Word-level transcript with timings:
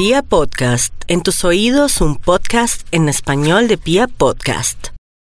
Pia 0.00 0.22
Podcast, 0.22 0.94
en 1.08 1.22
tus 1.22 1.44
oídos 1.44 2.00
un 2.00 2.16
podcast 2.16 2.88
en 2.90 3.10
español 3.10 3.68
de 3.68 3.76
Pia 3.76 4.08
Podcast. 4.08 4.86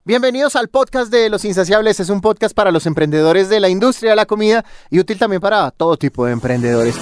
Bienvenidos 0.05 0.57
al 0.57 0.67
podcast 0.67 1.09
de 1.09 1.31
Los 1.31 1.45
Insaciables. 1.45 2.01
Es 2.01 2.11
un 2.11 2.21
podcast 2.21 2.53
para 2.53 2.73
los 2.73 2.85
emprendedores 2.85 3.49
de 3.49 3.61
la 3.61 3.69
industria 3.69 4.11
de 4.11 4.17
la 4.17 4.27
comida 4.27 4.65
y 4.91 4.99
útil 4.99 5.21
también 5.21 5.41
para 5.41 5.71
todo 5.71 5.97
tipo 5.97 6.27
de 6.27 6.33
emprendedores. 6.33 6.97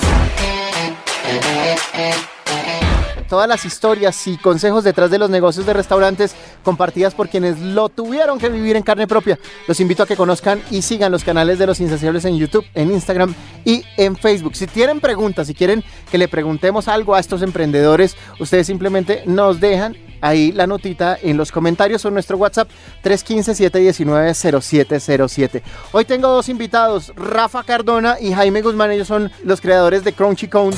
Todas 3.29 3.49
las 3.49 3.65
historias 3.65 4.27
y 4.27 4.37
consejos 4.37 4.85
detrás 4.85 5.11
de 5.11 5.19
los 5.19 5.31
negocios 5.31 5.67
de 5.67 5.73
restaurantes 5.73 6.35
compartidas 6.63 7.15
por 7.15 7.29
quienes 7.29 7.59
lo 7.61 7.89
tuvieron 7.89 8.39
que 8.39 8.49
vivir 8.49 8.77
en 8.77 8.83
carne 8.83 9.07
propia. 9.07 9.39
Los 9.67 9.81
invito 9.81 10.03
a 10.03 10.07
que 10.07 10.17
conozcan 10.17 10.63
y 10.71 10.83
sigan 10.83 11.13
los 11.13 11.25
canales 11.25 11.59
de 11.59 11.67
Los 11.67 11.81
Insaciables 11.81 12.25
en 12.25 12.37
YouTube, 12.37 12.65
en 12.75 12.91
Instagram 12.91 13.35
y 13.65 13.85
en 13.97 14.17
Facebook. 14.17 14.57
Si 14.57 14.67
tienen 14.67 15.01
preguntas, 15.01 15.47
si 15.47 15.55
quieren 15.55 15.85
que 16.11 16.19
le 16.19 16.29
preguntemos 16.29 16.89
algo 16.89 17.15
a 17.15 17.21
estos 17.21 17.43
emprendedores, 17.43 18.17
ustedes 18.39 18.67
simplemente 18.67 19.23
nos 19.27 19.61
dejan 19.61 19.97
ahí 20.25 20.51
la 20.53 20.67
notita 20.67 21.19
en 21.23 21.37
los 21.37 21.53
comentarios 21.53 22.03
o 22.05 22.09
en 22.09 22.15
nuestro 22.15 22.37
WhatsApp 22.39 22.69
315-719-0707. 23.05 25.63
Hoy 25.93 26.05
tengo 26.05 26.27
dos 26.29 26.49
invitados, 26.49 27.13
Rafa 27.15 27.63
Cardona 27.63 28.17
y 28.21 28.33
Jaime 28.33 28.63
Guzmán. 28.63 28.91
Ellos 28.91 29.07
son 29.09 29.31
los 29.45 29.61
creadores 29.61 30.03
de 30.03 30.15
Crunchy 30.15 30.49
Cone. 30.49 30.75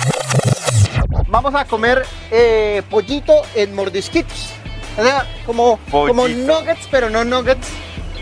Vamos 1.28 1.54
a 1.54 1.64
comer 1.64 2.04
eh, 2.30 2.82
pollito 2.88 3.32
en 3.54 3.74
mordisquitos. 3.74 4.50
O 4.98 5.02
sea, 5.02 5.26
como, 5.44 5.78
como 5.90 6.28
nuggets, 6.28 6.88
pero 6.90 7.10
no 7.10 7.24
nuggets. 7.24 7.68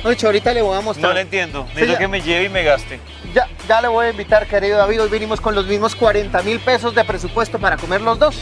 Ahorita 0.04 0.52
le 0.52 0.60
voy 0.60 0.76
a 0.76 0.80
mostrar. 0.80 1.08
No 1.08 1.14
le 1.14 1.22
entiendo. 1.22 1.62
Sí, 1.68 1.74
Necesito 1.76 1.92
ya. 1.94 1.98
que 1.98 2.08
me 2.08 2.20
lleve 2.20 2.44
y 2.44 2.48
me 2.50 2.62
gaste. 2.62 3.00
Ya, 3.34 3.48
ya 3.66 3.80
le 3.80 3.88
voy 3.88 4.06
a 4.06 4.10
invitar, 4.10 4.46
querido 4.46 4.76
David. 4.76 5.02
Hoy 5.02 5.08
vinimos 5.08 5.40
con 5.40 5.54
los 5.54 5.66
mismos 5.66 5.94
40 5.94 6.42
mil 6.42 6.60
pesos 6.60 6.94
de 6.94 7.04
presupuesto 7.04 7.58
para 7.58 7.76
comer 7.76 8.02
los 8.02 8.18
dos. 8.18 8.36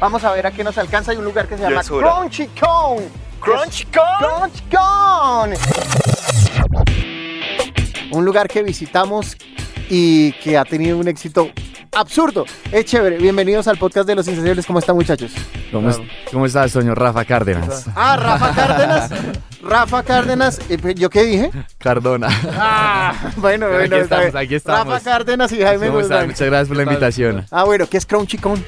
Vamos 0.00 0.24
a 0.24 0.32
ver 0.32 0.46
a 0.46 0.50
qué 0.50 0.64
nos 0.64 0.78
alcanza. 0.78 1.12
Hay 1.12 1.18
un 1.18 1.24
lugar 1.24 1.46
que 1.46 1.56
se 1.56 1.62
llama. 1.62 1.82
Crunchy 1.82 2.48
Cone. 2.58 3.08
Crunchy 3.40 3.84
Cone. 3.86 4.18
Crunchy 4.18 4.62
Cone. 4.70 5.56
Un 8.12 8.24
lugar 8.24 8.48
que 8.48 8.62
visitamos 8.62 9.36
y 9.90 10.32
que 10.32 10.56
ha 10.56 10.64
tenido 10.64 10.96
un 10.98 11.08
éxito 11.08 11.50
absurdo. 11.96 12.44
Es 12.72 12.84
chévere. 12.86 13.18
Bienvenidos 13.18 13.68
al 13.68 13.78
podcast 13.78 14.06
de 14.06 14.14
Los 14.14 14.26
Insensibles. 14.28 14.66
¿Cómo 14.66 14.78
están, 14.78 14.96
muchachos? 14.96 15.32
¿Cómo, 15.72 15.90
es- 15.90 16.00
¿Cómo 16.32 16.46
estás, 16.46 16.72
señor 16.72 16.98
Rafa 16.98 17.24
Cárdenas? 17.24 17.86
Ah, 17.94 18.16
Rafa 18.16 18.54
Cárdenas. 18.54 19.10
Rafa 19.62 20.02
Cárdenas. 20.02 20.60
Eh, 20.68 20.78
pues, 20.80 20.94
¿Yo 20.96 21.08
qué 21.10 21.24
dije? 21.24 21.50
Cardona. 21.78 22.28
Ah, 22.52 23.32
bueno, 23.36 23.66
Pero 23.66 23.80
aquí 23.80 23.88
bueno. 23.90 24.04
está 24.04 24.16
estamos, 24.24 24.44
aquí 24.44 24.54
estamos. 24.54 24.86
Rafa 24.94 25.04
Cárdenas 25.04 25.52
y 25.52 25.60
Jaime 25.62 25.86
¿Cómo. 25.88 26.00
Muchas 26.00 26.40
gracias 26.40 26.68
por 26.68 26.76
la 26.76 26.82
invitación. 26.84 27.46
Ah, 27.50 27.64
bueno, 27.64 27.86
¿qué 27.88 27.96
es 27.96 28.06
Crunchy 28.06 28.38
Cone? 28.38 28.62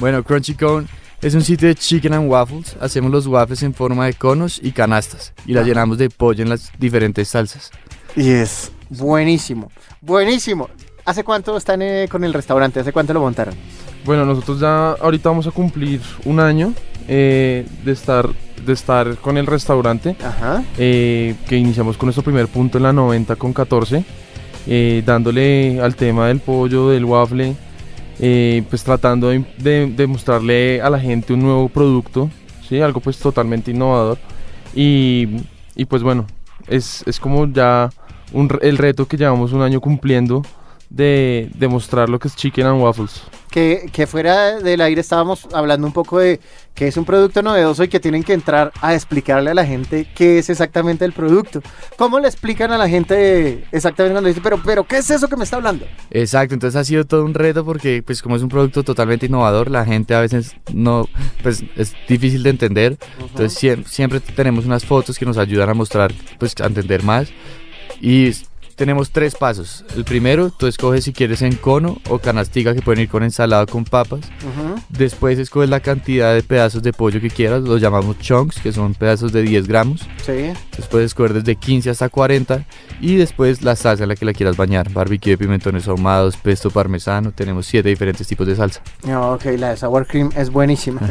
Bueno, 0.00 0.22
Crunchy 0.22 0.54
Cone 0.54 0.86
es 1.20 1.34
un 1.34 1.42
sitio 1.42 1.68
de 1.68 1.74
chicken 1.74 2.14
and 2.14 2.30
waffles. 2.30 2.76
Hacemos 2.80 3.10
los 3.10 3.26
waffles 3.26 3.62
en 3.62 3.74
forma 3.74 4.06
de 4.06 4.14
conos 4.14 4.58
y 4.62 4.72
canastas 4.72 5.32
y 5.46 5.52
las 5.52 5.64
Ah. 5.64 5.66
llenamos 5.66 5.98
de 5.98 6.10
pollo 6.10 6.42
en 6.42 6.48
las 6.50 6.70
diferentes 6.78 7.28
salsas. 7.28 7.70
Y 8.16 8.30
es 8.30 8.72
buenísimo, 8.90 9.70
buenísimo. 10.00 10.68
¿Hace 11.04 11.24
cuánto 11.24 11.56
están 11.56 11.82
eh, 11.82 12.06
con 12.10 12.22
el 12.24 12.32
restaurante? 12.32 12.80
¿Hace 12.80 12.92
cuánto 12.92 13.12
lo 13.12 13.20
montaron? 13.20 13.54
Bueno, 14.04 14.24
nosotros 14.24 14.60
ya 14.60 14.92
ahorita 14.92 15.28
vamos 15.30 15.46
a 15.46 15.50
cumplir 15.50 16.00
un 16.24 16.38
año 16.40 16.72
eh, 17.08 17.66
de, 17.84 17.92
estar, 17.92 18.28
de 18.64 18.72
estar 18.72 19.16
con 19.16 19.36
el 19.36 19.46
restaurante, 19.46 20.16
Ajá. 20.24 20.62
eh, 20.78 21.34
que 21.48 21.56
iniciamos 21.56 21.96
con 21.96 22.06
nuestro 22.06 22.22
primer 22.22 22.46
punto 22.48 22.78
en 22.78 22.84
la 22.84 22.92
90 22.92 23.34
con 23.36 23.52
14, 23.52 24.04
eh, 24.68 25.02
dándole 25.04 25.80
al 25.80 25.96
tema 25.96 26.28
del 26.28 26.38
pollo, 26.40 26.90
del 26.90 27.04
waffle, 27.04 27.56
eh, 28.20 28.62
pues 28.70 28.84
tratando 28.84 29.28
de, 29.30 29.44
de- 29.58 29.86
de 29.88 30.06
mostrarle 30.06 30.80
a 30.80 30.88
la 30.90 31.00
gente 31.00 31.32
un 31.32 31.40
nuevo 31.40 31.68
producto, 31.68 32.30
¿sí? 32.68 32.80
algo 32.80 33.00
pues 33.00 33.18
totalmente 33.18 33.72
innovador. 33.72 34.18
Y, 34.74 35.28
y 35.74 35.84
pues 35.84 36.02
bueno, 36.04 36.26
es, 36.68 37.02
es 37.06 37.18
como 37.18 37.46
ya 37.52 37.90
un 38.32 38.48
el 38.62 38.78
reto 38.78 39.06
que 39.06 39.16
llevamos 39.16 39.52
un 39.52 39.62
año 39.62 39.80
cumpliendo 39.80 40.42
de, 40.94 41.50
de 41.54 41.68
mostrar 41.68 42.08
lo 42.10 42.18
que 42.18 42.28
es 42.28 42.36
Chicken 42.36 42.66
and 42.66 42.82
Waffles. 42.82 43.22
Que, 43.50 43.90
que 43.92 44.06
fuera 44.06 44.58
del 44.60 44.80
aire 44.80 45.00
estábamos 45.00 45.46
hablando 45.52 45.86
un 45.86 45.92
poco 45.92 46.18
de 46.18 46.40
que 46.74 46.88
es 46.88 46.96
un 46.96 47.04
producto 47.04 47.42
novedoso 47.42 47.84
y 47.84 47.88
que 47.88 48.00
tienen 48.00 48.22
que 48.22 48.32
entrar 48.32 48.72
a 48.80 48.94
explicarle 48.94 49.50
a 49.50 49.54
la 49.54 49.66
gente 49.66 50.06
qué 50.14 50.38
es 50.38 50.48
exactamente 50.48 51.04
el 51.04 51.12
producto. 51.12 51.60
¿Cómo 51.98 52.18
le 52.18 52.28
explican 52.28 52.72
a 52.72 52.78
la 52.78 52.88
gente 52.88 53.64
exactamente 53.72 54.12
cuando 54.14 54.28
dice, 54.28 54.40
pero, 54.42 54.60
pero, 54.64 54.84
¿qué 54.84 54.98
es 54.98 55.10
eso 55.10 55.28
que 55.28 55.36
me 55.36 55.44
está 55.44 55.56
hablando? 55.56 55.86
Exacto, 56.10 56.54
entonces 56.54 56.80
ha 56.80 56.84
sido 56.84 57.04
todo 57.04 57.24
un 57.24 57.34
reto 57.34 57.62
porque 57.64 58.02
pues 58.02 58.22
como 58.22 58.36
es 58.36 58.42
un 58.42 58.48
producto 58.48 58.82
totalmente 58.82 59.26
innovador, 59.26 59.70
la 59.70 59.84
gente 59.84 60.14
a 60.14 60.20
veces 60.20 60.56
no, 60.72 61.06
pues 61.42 61.62
es 61.76 61.94
difícil 62.08 62.42
de 62.42 62.50
entender. 62.50 62.98
Entonces 63.20 63.62
siem- 63.62 63.84
siempre 63.84 64.20
tenemos 64.20 64.64
unas 64.64 64.84
fotos 64.86 65.18
que 65.18 65.26
nos 65.26 65.36
ayudan 65.36 65.68
a 65.68 65.74
mostrar, 65.74 66.10
pues 66.38 66.54
a 66.62 66.66
entender 66.66 67.02
más. 67.02 67.28
Y 68.00 68.30
tenemos 68.82 69.12
tres 69.12 69.36
pasos. 69.36 69.84
El 69.94 70.02
primero, 70.02 70.50
tú 70.50 70.66
escoges 70.66 71.04
si 71.04 71.12
quieres 71.12 71.40
en 71.42 71.54
cono 71.54 71.98
o 72.08 72.18
canastica 72.18 72.74
que 72.74 72.82
pueden 72.82 73.02
ir 73.02 73.08
con 73.08 73.22
ensalada 73.22 73.64
con 73.64 73.84
papas. 73.84 74.22
Después 74.88 75.38
escoges 75.38 75.70
la 75.70 75.78
cantidad 75.78 76.34
de 76.34 76.42
pedazos 76.42 76.82
de 76.82 76.92
pollo 76.92 77.20
que 77.20 77.30
quieras, 77.30 77.62
los 77.62 77.80
llamamos 77.80 78.18
chunks, 78.18 78.58
que 78.60 78.72
son 78.72 78.94
pedazos 78.94 79.32
de 79.32 79.42
10 79.42 79.68
gramos. 79.68 80.00
Sí. 80.26 80.52
Después 80.76 81.04
escoger 81.04 81.32
desde 81.32 81.54
15 81.54 81.90
hasta 81.90 82.08
40 82.08 82.64
y 83.00 83.14
después 83.14 83.62
la 83.62 83.76
salsa 83.76 84.02
en 84.02 84.08
la 84.08 84.16
que 84.16 84.24
la 84.24 84.32
quieras 84.32 84.56
bañar. 84.56 84.90
Barbecue 84.90 85.30
de 85.30 85.38
pimentones 85.38 85.86
ahumados, 85.86 86.36
pesto 86.36 86.68
parmesano, 86.68 87.30
tenemos 87.30 87.66
7 87.66 87.88
diferentes 87.88 88.26
tipos 88.26 88.48
de 88.48 88.56
salsa. 88.56 88.82
No, 89.04 89.34
ok, 89.34 89.44
la 89.58 89.70
de 89.70 89.76
sour 89.76 90.08
cream 90.08 90.32
es 90.36 90.50
buenísima. 90.50 91.00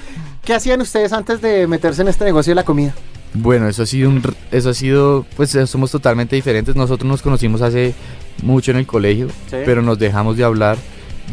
¿Qué 0.46 0.54
hacían 0.54 0.80
ustedes 0.80 1.12
antes 1.12 1.42
de 1.42 1.66
meterse 1.66 2.00
en 2.00 2.08
este 2.08 2.24
negocio 2.24 2.52
de 2.52 2.54
la 2.54 2.64
comida? 2.64 2.94
Bueno, 3.38 3.68
eso 3.68 3.82
ha 3.82 3.86
sido, 3.86 4.08
un, 4.10 4.22
eso 4.50 4.70
ha 4.70 4.74
sido, 4.74 5.26
pues 5.36 5.54
eh, 5.54 5.66
somos 5.66 5.90
totalmente 5.90 6.36
diferentes. 6.36 6.74
Nosotros 6.76 7.08
nos 7.08 7.22
conocimos 7.22 7.62
hace 7.62 7.94
mucho 8.42 8.70
en 8.70 8.76
el 8.78 8.86
colegio, 8.86 9.28
Sí. 9.50 9.56
pero 9.64 9.82
nos 9.82 9.98
dejamos 9.98 10.36
de 10.36 10.44
hablar. 10.44 10.76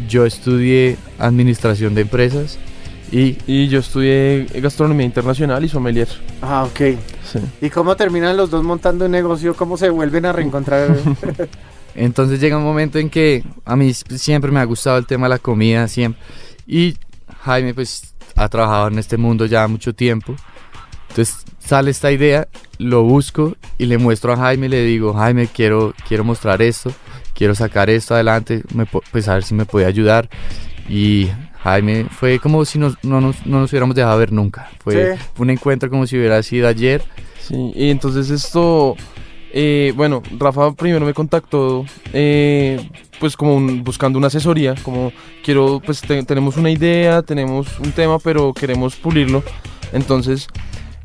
Yo 0.08 0.26
estudié 0.26 0.96
administración 1.18 1.94
de 1.94 2.00
empresas 2.02 2.58
y 3.12 3.36
Y 3.46 3.68
yo 3.68 3.78
estudié 3.78 4.46
gastronomía 4.60 5.06
internacional 5.06 5.64
y 5.64 5.68
sommelier. 5.68 6.08
Ah, 6.42 6.64
ok. 6.64 6.98
Sí. 7.32 7.38
¿Y 7.60 7.70
cómo 7.70 7.94
terminan 7.96 8.36
los 8.36 8.50
dos 8.50 8.64
montando 8.64 9.04
un 9.04 9.12
negocio? 9.12 9.54
¿Cómo 9.54 9.76
se 9.76 9.88
vuelven 9.90 10.26
a 10.26 10.32
reencontrar? 10.38 10.96
entonces 11.94 12.40
llega 12.40 12.56
un 12.58 12.64
momento 12.64 12.98
en 12.98 13.08
que 13.10 13.44
a 13.64 13.76
mí 13.76 13.94
siempre 13.94 14.50
me 14.50 14.58
ha 14.60 14.64
gustado 14.64 14.98
el 14.98 15.06
tema 15.06 15.26
de 15.26 15.30
la 15.30 15.38
comida, 15.38 15.86
siempre. 15.86 16.20
Y 16.66 16.96
Jaime 17.44 17.72
pues 17.74 18.14
ha 18.34 18.48
trabajado 18.48 18.88
en 18.88 18.98
este 18.98 19.16
mundo 19.16 19.46
ya 19.46 19.68
mucho 19.68 19.94
tiempo. 19.94 20.34
Entonces 21.10 21.36
sale 21.64 21.90
esta 21.90 22.12
idea, 22.12 22.46
lo 22.78 23.02
busco 23.02 23.56
y 23.78 23.86
le 23.86 23.98
muestro 23.98 24.32
a 24.32 24.36
Jaime 24.36 24.68
le 24.68 24.84
digo, 24.84 25.14
Jaime, 25.14 25.46
quiero, 25.48 25.94
quiero 26.06 26.24
mostrar 26.24 26.60
esto, 26.62 26.92
quiero 27.34 27.54
sacar 27.54 27.88
esto 27.90 28.14
adelante, 28.14 28.62
me 28.74 28.86
pues 28.86 29.28
a 29.28 29.34
ver 29.34 29.44
si 29.44 29.54
me 29.54 29.64
puede 29.64 29.86
ayudar. 29.86 30.28
Y 30.88 31.28
Jaime 31.62 32.06
fue 32.10 32.38
como 32.38 32.64
si 32.64 32.78
nos- 32.78 33.02
no, 33.02 33.20
nos, 33.20 33.46
no 33.46 33.60
nos 33.60 33.70
hubiéramos 33.72 33.96
dejado 33.96 34.18
ver 34.18 34.32
nunca. 34.32 34.70
Fue 34.80 35.16
Sí. 35.16 35.22
un 35.38 35.50
encuentro 35.50 35.88
como 35.88 36.06
si 36.06 36.18
hubiera 36.18 36.42
sido 36.42 36.68
ayer. 36.68 37.02
Sí, 37.40 37.72
y 37.74 37.88
entonces 37.90 38.28
esto, 38.30 38.96
eh, 39.52 39.92
bueno, 39.96 40.22
Rafa 40.38 40.72
primero 40.72 41.06
me 41.06 41.14
contactó, 41.14 41.84
eh, 42.12 42.90
pues 43.20 43.36
como 43.36 43.54
un- 43.56 43.82
buscando 43.84 44.18
una 44.18 44.26
asesoría, 44.26 44.74
como 44.82 45.12
quiero, 45.42 45.80
pues 45.84 46.00
te- 46.02 46.22
tenemos 46.24 46.56
una 46.58 46.70
idea, 46.70 47.22
tenemos 47.22 47.78
un 47.78 47.92
tema, 47.92 48.18
pero 48.18 48.52
queremos 48.52 48.96
pulirlo. 48.96 49.42
Entonces, 49.92 50.48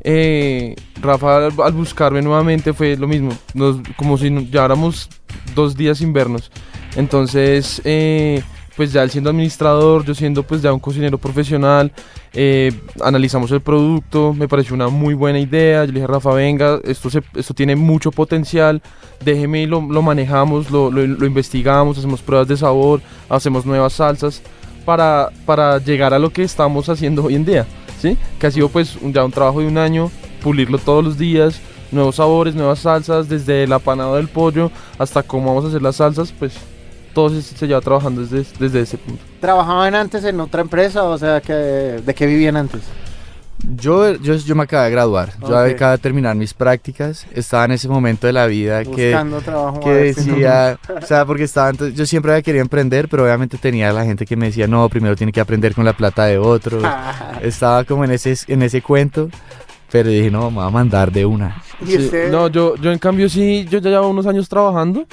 eh, 0.02 0.74
Rafa 1.00 1.46
al, 1.46 1.72
buscarme 1.72 2.22
nuevamente 2.22 2.72
fue 2.72 2.96
lo 2.96 3.06
mismo, 3.08 3.32
nos- 3.54 3.76
como 3.96 4.16
si 4.18 4.30
no- 4.30 4.40
lleváramos 4.40 5.08
dos 5.54 5.76
días 5.76 5.98
sin 5.98 6.12
vernos. 6.12 6.50
Entonces, 6.96 7.80
eh, 7.84 8.42
pues 8.76 8.92
ya 8.92 9.02
él 9.02 9.10
siendo 9.10 9.30
administrador, 9.30 10.04
yo 10.04 10.14
siendo 10.14 10.42
pues 10.42 10.62
ya 10.62 10.72
un 10.72 10.80
cocinero 10.80 11.18
profesional, 11.18 11.92
eh, 12.32 12.72
analizamos 13.02 13.50
el 13.52 13.60
producto, 13.60 14.32
me 14.32 14.48
pareció 14.48 14.74
una 14.74 14.88
muy 14.88 15.14
buena 15.14 15.38
idea, 15.38 15.84
yo 15.84 15.92
le 15.92 16.00
dije 16.00 16.06
Rafa, 16.06 16.32
venga, 16.32 16.80
esto, 16.84 17.10
se- 17.10 17.22
esto 17.34 17.52
tiene 17.54 17.76
mucho 17.76 18.10
potencial, 18.10 18.80
déjeme 19.24 19.62
y 19.62 19.66
lo, 19.66 19.80
lo 19.82 20.02
manejamos, 20.02 20.70
lo, 20.70 20.90
lo- 20.90 21.06
lo 21.06 21.26
investigamos, 21.26 21.98
hacemos 21.98 22.22
pruebas 22.22 22.48
de 22.48 22.56
sabor, 22.56 23.00
hacemos 23.28 23.66
nuevas 23.66 23.92
salsas 23.94 24.40
para, 24.84 25.28
para 25.44 25.78
llegar 25.78 26.14
a 26.14 26.18
lo 26.18 26.30
que 26.30 26.42
estamos 26.42 26.88
haciendo 26.88 27.24
hoy 27.24 27.34
en 27.34 27.44
día, 27.44 27.66
¿sí? 28.00 28.16
Que 28.38 28.46
ha 28.46 28.50
sido 28.50 28.68
pues 28.68 28.96
un- 28.96 29.12
ya 29.12 29.24
un 29.24 29.30
trabajo 29.32 29.60
de 29.60 29.66
un 29.66 29.78
año, 29.78 30.10
pulirlo 30.42 30.78
todos 30.78 31.04
los 31.04 31.18
días, 31.18 31.60
nuevos 31.92 32.16
sabores, 32.16 32.54
nuevas 32.54 32.80
salsas, 32.80 33.28
desde 33.28 33.64
el 33.64 33.72
apanado 33.72 34.16
del 34.16 34.28
pollo 34.28 34.70
hasta 34.98 35.22
cómo 35.22 35.46
vamos 35.48 35.64
a 35.64 35.68
hacer 35.68 35.82
las 35.82 35.96
salsas, 35.96 36.32
pues 36.38 36.54
todo 37.14 37.30
se, 37.30 37.42
se 37.42 37.66
lleva 37.66 37.80
trabajando 37.80 38.20
desde, 38.24 38.46
desde 38.58 38.80
ese 38.80 38.96
punto. 38.98 39.22
¿Trabajaban 39.40 39.94
antes 39.94 40.22
en 40.24 40.38
otra 40.40 40.60
empresa? 40.62 41.02
O 41.04 41.18
sea, 41.18 41.40
que, 41.40 41.52
¿de 41.52 42.14
qué 42.14 42.26
vivían 42.26 42.56
antes? 42.56 42.82
Yo, 43.68 44.14
yo, 44.16 44.34
yo 44.36 44.54
me 44.54 44.62
acabé 44.64 44.86
de 44.86 44.90
graduar, 44.92 45.32
yo 45.40 45.56
acabé 45.56 45.92
de 45.92 45.98
terminar 45.98 46.34
mis 46.36 46.54
prácticas, 46.54 47.26
estaba 47.34 47.64
en 47.66 47.72
ese 47.72 47.88
momento 47.88 48.26
de 48.26 48.32
la 48.32 48.46
vida 48.46 48.84
que, 48.84 49.10
Buscando 49.12 49.40
trabajo. 49.40 49.80
que 49.80 50.14
si 50.14 50.28
no- 50.28 50.34
decía, 50.34 50.78
o 51.02 51.06
sea, 51.06 51.24
porque 51.26 51.44
estaba, 51.44 51.70
entonces, 51.70 51.96
yo 51.96 52.06
siempre 52.06 52.32
había 52.32 52.42
querido 52.42 52.62
emprender, 52.62 53.08
pero 53.08 53.24
obviamente 53.24 53.58
tenía 53.58 53.92
la 53.92 54.04
gente 54.04 54.24
que 54.26 54.36
me 54.36 54.46
decía, 54.46 54.66
no, 54.66 54.88
primero 54.88 55.14
tiene 55.16 55.32
que 55.32 55.40
aprender 55.40 55.74
con 55.74 55.84
la 55.84 55.92
plata 55.92 56.24
de 56.26 56.38
otros, 56.38 56.82
estaba 57.42 57.84
como 57.84 58.04
en 58.04 58.12
ese, 58.12 58.34
en 58.48 58.62
ese 58.62 58.82
cuento, 58.82 59.28
pero 59.92 60.08
dije, 60.08 60.30
no, 60.30 60.50
me 60.50 60.56
voy 60.56 60.66
a 60.66 60.70
mandar 60.70 61.12
de 61.12 61.26
una. 61.26 61.62
¿Y 61.82 61.86
Sí, 61.86 61.96
usted? 61.98 62.30
No, 62.30 62.48
yo, 62.48 62.76
yo 62.76 62.90
en 62.92 62.98
cambio 62.98 63.28
sí, 63.28 63.66
yo 63.70 63.78
ya 63.78 63.90
llevo 63.90 64.08
unos 64.08 64.26
años 64.26 64.48
trabajando. 64.48 65.04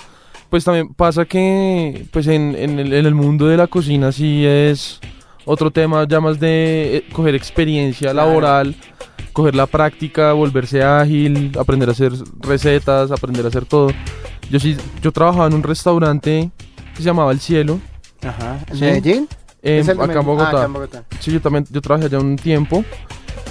Pues 0.50 0.64
también 0.64 0.94
pasa 0.94 1.26
que 1.26 2.06
pues 2.10 2.26
en, 2.28 2.56
en 2.56 2.80
el, 2.80 2.94
en 2.94 3.06
el 3.06 3.14
mundo 3.14 3.48
de 3.48 3.58
la 3.58 3.68
cocina 3.68 4.14
sí 4.14 4.46
es 4.46 5.02
otro 5.48 5.72
tema 5.72 6.06
ya 6.08 6.20
más 6.20 6.40
de 6.40 6.98
eh, 6.98 7.06
coger 7.12 7.34
experiencia 7.34 8.12
Claro. 8.12 8.28
laboral, 8.30 8.76
coger 9.34 9.56
la 9.56 9.66
práctica, 9.66 10.34
volverse 10.34 10.84
ágil, 10.84 11.52
aprender 11.60 11.90
a 11.90 11.94
hacer 11.94 12.12
recetas, 12.42 13.10
aprender 13.12 13.46
a 13.46 13.48
hacer 13.48 13.66
todo. 13.66 13.90
Yo 14.52 14.60
sí, 14.60 14.78
yo 15.02 15.12
trabajaba 15.12 15.48
en 15.48 15.54
un 15.54 15.64
restaurante 15.64 16.52
que 16.92 16.98
se 16.98 17.04
llamaba 17.04 17.32
El 17.32 17.40
Cielo, 17.40 17.80
Ajá. 18.24 18.60
¿En 18.70 18.76
Sí. 18.76 18.82
Medellín? 18.82 19.28
en-. 19.62 19.90
Ah, 19.90 20.20
Bogotá. 20.22 20.50
acá 20.50 20.66
en 20.66 20.74
Bogotá. 20.74 21.04
Sí, 21.20 21.32
yo 21.32 21.40
también 21.42 21.66
yo 21.70 21.82
trabajé 21.82 22.06
allá 22.08 22.20
un 22.20 22.36
tiempo. 22.36 22.84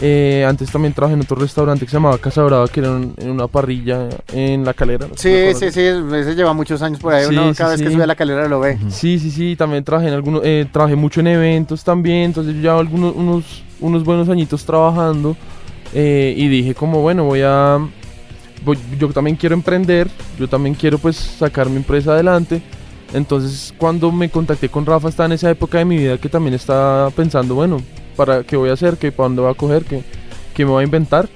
Eh, 0.03 0.45
antes 0.47 0.71
también 0.71 0.93
trabajé 0.93 1.15
en 1.15 1.23
otro 1.23 1.37
restaurante 1.37 1.87
que 1.87 1.91
se 1.91 1.97
llamaba 1.97 2.19
Casa 2.19 2.43
Brava, 2.43 2.69
que 2.69 2.81
era 2.81 2.91
en, 2.91 3.15
en 3.17 3.31
una 3.31 3.47
parrilla 3.47 4.09
en 4.33 4.63
la 4.65 4.75
calera. 4.75 5.07
¿no? 5.09 5.15
Sí, 5.17 5.29
¿Me 5.31 5.55
sí, 5.55 5.71
sí, 5.71 5.81
ese 5.81 6.35
lleva 6.35 6.53
muchos 6.53 6.83
años 6.83 7.01
por 7.01 7.15
ahí. 7.15 7.25
Sí, 7.25 7.31
Uno 7.31 7.51
sí, 7.55 7.57
cada 7.57 7.71
vez 7.71 7.81
que 7.81 7.87
sí. 7.89 7.95
sube 7.95 8.03
a 8.03 8.07
la 8.07 8.15
calera 8.15 8.47
lo 8.47 8.61
ve. 8.61 8.77
Sí, 8.91 9.19
sí, 9.19 9.31
sí, 9.31 9.57
también 9.57 9.85
trabajé 9.85 10.09
en 10.09 10.15
algunos, 10.15 10.43
eh, 10.45 10.67
trabajé 10.71 10.97
mucho 10.97 11.21
en 11.21 11.29
eventos 11.29 11.83
también, 11.83 12.25
entonces 12.25 12.55
yo 12.57 12.61
llevo 12.61 12.79
algunos, 12.81 13.15
unos, 13.17 13.63
unos 13.81 14.05
buenos 14.05 14.29
añitos 14.29 14.65
trabajando 14.67 15.35
eh, 15.95 16.35
y 16.37 16.47
dije 16.49 16.75
como 16.75 17.01
bueno, 17.01 17.25
voy 17.25 17.41
a, 17.43 17.79
voy- 18.67 18.79
yo 18.99 19.09
también 19.09 19.37
quiero 19.37 19.55
emprender, 19.55 20.09
yo 20.39 20.47
también 20.47 20.75
quiero 20.75 20.99
pues 20.99 21.17
sacar 21.17 21.71
mi 21.71 21.77
empresa 21.77 22.13
adelante, 22.13 22.61
entonces 23.15 23.73
cuando 23.79 24.13
me 24.13 24.29
contacté 24.29 24.69
con 24.69 24.85
Rafa 24.85 25.09
estaba 25.09 25.27
en 25.27 25.33
esa 25.33 25.49
época 25.51 25.79
de 25.79 25.87
mi 25.87 25.97
vida 25.97 26.19
que 26.19 26.29
también 26.29 26.53
estaba 26.53 27.09
pensando, 27.11 27.55
bueno, 27.55 27.79
¿para 28.17 28.43
qué 28.43 28.57
voy 28.57 28.71
a 28.71 28.73
hacer? 28.73 28.97
¿Qué, 28.97 29.13
¿Para 29.13 29.29
dónde 29.29 29.43
voy 29.43 29.51
a 29.51 29.55
coger? 29.55 29.85
¿Qué, 29.85 30.03
qué 30.55 30.65
me 30.65 30.71
voy 30.73 30.83
a 30.83 30.85
inventar? 30.85 31.29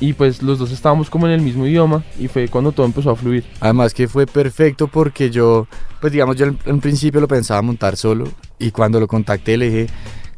Y 0.00 0.12
pues 0.12 0.42
los 0.42 0.58
dos 0.58 0.72
estábamos 0.72 1.08
como 1.08 1.26
en 1.26 1.32
el 1.32 1.40
mismo 1.40 1.66
idioma 1.66 2.04
y 2.18 2.28
fue 2.28 2.48
cuando 2.48 2.72
todo 2.72 2.84
empezó 2.84 3.10
a 3.10 3.16
fluir. 3.16 3.44
Además 3.60 3.94
que 3.94 4.08
fue 4.08 4.26
perfecto 4.26 4.88
porque 4.88 5.30
yo, 5.30 5.66
pues 6.00 6.12
digamos, 6.12 6.36
yo 6.36 6.46
en, 6.46 6.80
principio 6.80 7.20
lo 7.20 7.28
pensaba 7.28 7.62
montar 7.62 7.96
solo 7.96 8.28
y 8.58 8.70
cuando 8.70 8.98
lo 8.98 9.06
contacté 9.06 9.56
le 9.56 9.70
dije, 9.70 9.86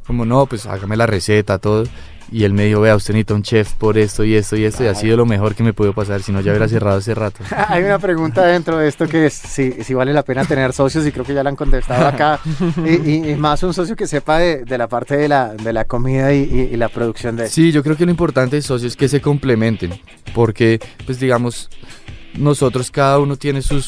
como 0.07 0.25
no, 0.25 0.47
pues 0.47 0.67
hágame 0.67 0.97
la 0.97 1.07
receta, 1.07 1.59
todo. 1.59 1.85
Y 2.33 2.43
él 2.45 2.53
me 2.53 2.65
dijo, 2.65 2.81
vea, 2.81 2.97
usted 2.97 3.15
necesita 3.15 3.35
un 3.35 3.43
chef 3.43 3.73
por 3.75 3.97
esto 3.97 4.25
y 4.25 4.35
esto 4.35 4.57
y 4.57 4.65
esto 4.65 4.83
y 4.83 4.89
ha 4.89 4.95
sido 4.97 5.17
lo 5.17 5.27
mejor 5.27 5.55
que 5.55 5.63
me 5.63 5.73
pudo 5.73 5.93
pasar, 5.93 6.23
si 6.23 6.33
no 6.33 6.41
ya 6.41 6.51
hubiera 6.51 6.67
cerrado 6.69 6.99
hace 6.99 7.15
rato. 7.15 7.39
Hay 7.69 7.85
una 7.85 7.99
pregunta 8.01 8.45
dentro 8.45 8.79
de 8.79 8.89
esto 8.89 9.07
que 9.07 9.27
es 9.27 9.35
si, 9.35 9.73
si 9.85 9.95
vale 9.95 10.13
la 10.13 10.25
pena 10.25 10.45
tener 10.45 10.73
socios 10.73 11.07
y 11.07 11.13
creo 11.13 11.25
que 11.25 11.35
ya 11.35 11.45
la 11.45 11.51
han 11.51 11.57
contestado 11.57 12.05
acá. 12.07 12.41
y, 12.85 13.11
y- 13.11 13.31
y 13.31 13.37
más 13.37 13.63
un 13.63 13.73
socio 13.73 13.95
que 13.95 14.07
sepa 14.09 14.39
de, 14.39 14.65
de 14.65 14.77
la 14.79 14.89
parte 14.89 15.17
de 15.17 15.29
la, 15.29 15.55
de 15.55 15.73
la 15.73 15.85
comida 15.85 16.33
y, 16.35 16.39
y- 16.43 16.75
y 16.75 16.77
la 16.77 16.89
producción 16.89 17.37
de 17.37 17.49
Sí, 17.49 17.71
yo 17.71 17.83
creo 17.85 17.97
que 17.97 18.05
lo 18.05 18.11
importante 18.11 18.57
de 18.57 18.63
socio 18.63 18.89
es 18.89 18.97
que 18.97 19.09
se 19.09 19.21
complementen, 19.21 19.93
porque, 20.35 20.81
pues 21.05 21.21
digamos, 21.21 21.71
nosotros 22.35 22.91
cada 22.91 23.19
uno 23.19 23.37
tiene 23.37 23.63
sus 23.63 23.87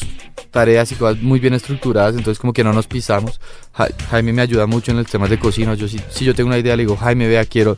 tareas 0.49 0.91
y 0.91 0.95
cosas 0.95 1.21
muy 1.21 1.39
bien 1.39 1.53
estructuradas, 1.53 2.15
entonces 2.15 2.39
como 2.39 2.53
que 2.53 2.63
no 2.63 2.73
nos 2.73 2.87
pisamos. 2.87 3.39
Ja- 3.73 3.89
Jaime 4.09 4.33
me 4.33 4.41
ayuda 4.41 4.65
mucho 4.65 4.91
en 4.91 4.97
los 4.97 5.07
temas 5.07 5.29
de 5.29 5.37
cocina, 5.37 5.73
yo 5.73 5.87
si, 5.87 5.99
si 6.09 6.25
yo 6.25 6.33
tengo 6.33 6.47
una 6.47 6.57
idea 6.57 6.75
le 6.75 6.83
digo, 6.83 6.95
Jaime, 6.95 7.27
vea, 7.27 7.45
quiero, 7.45 7.75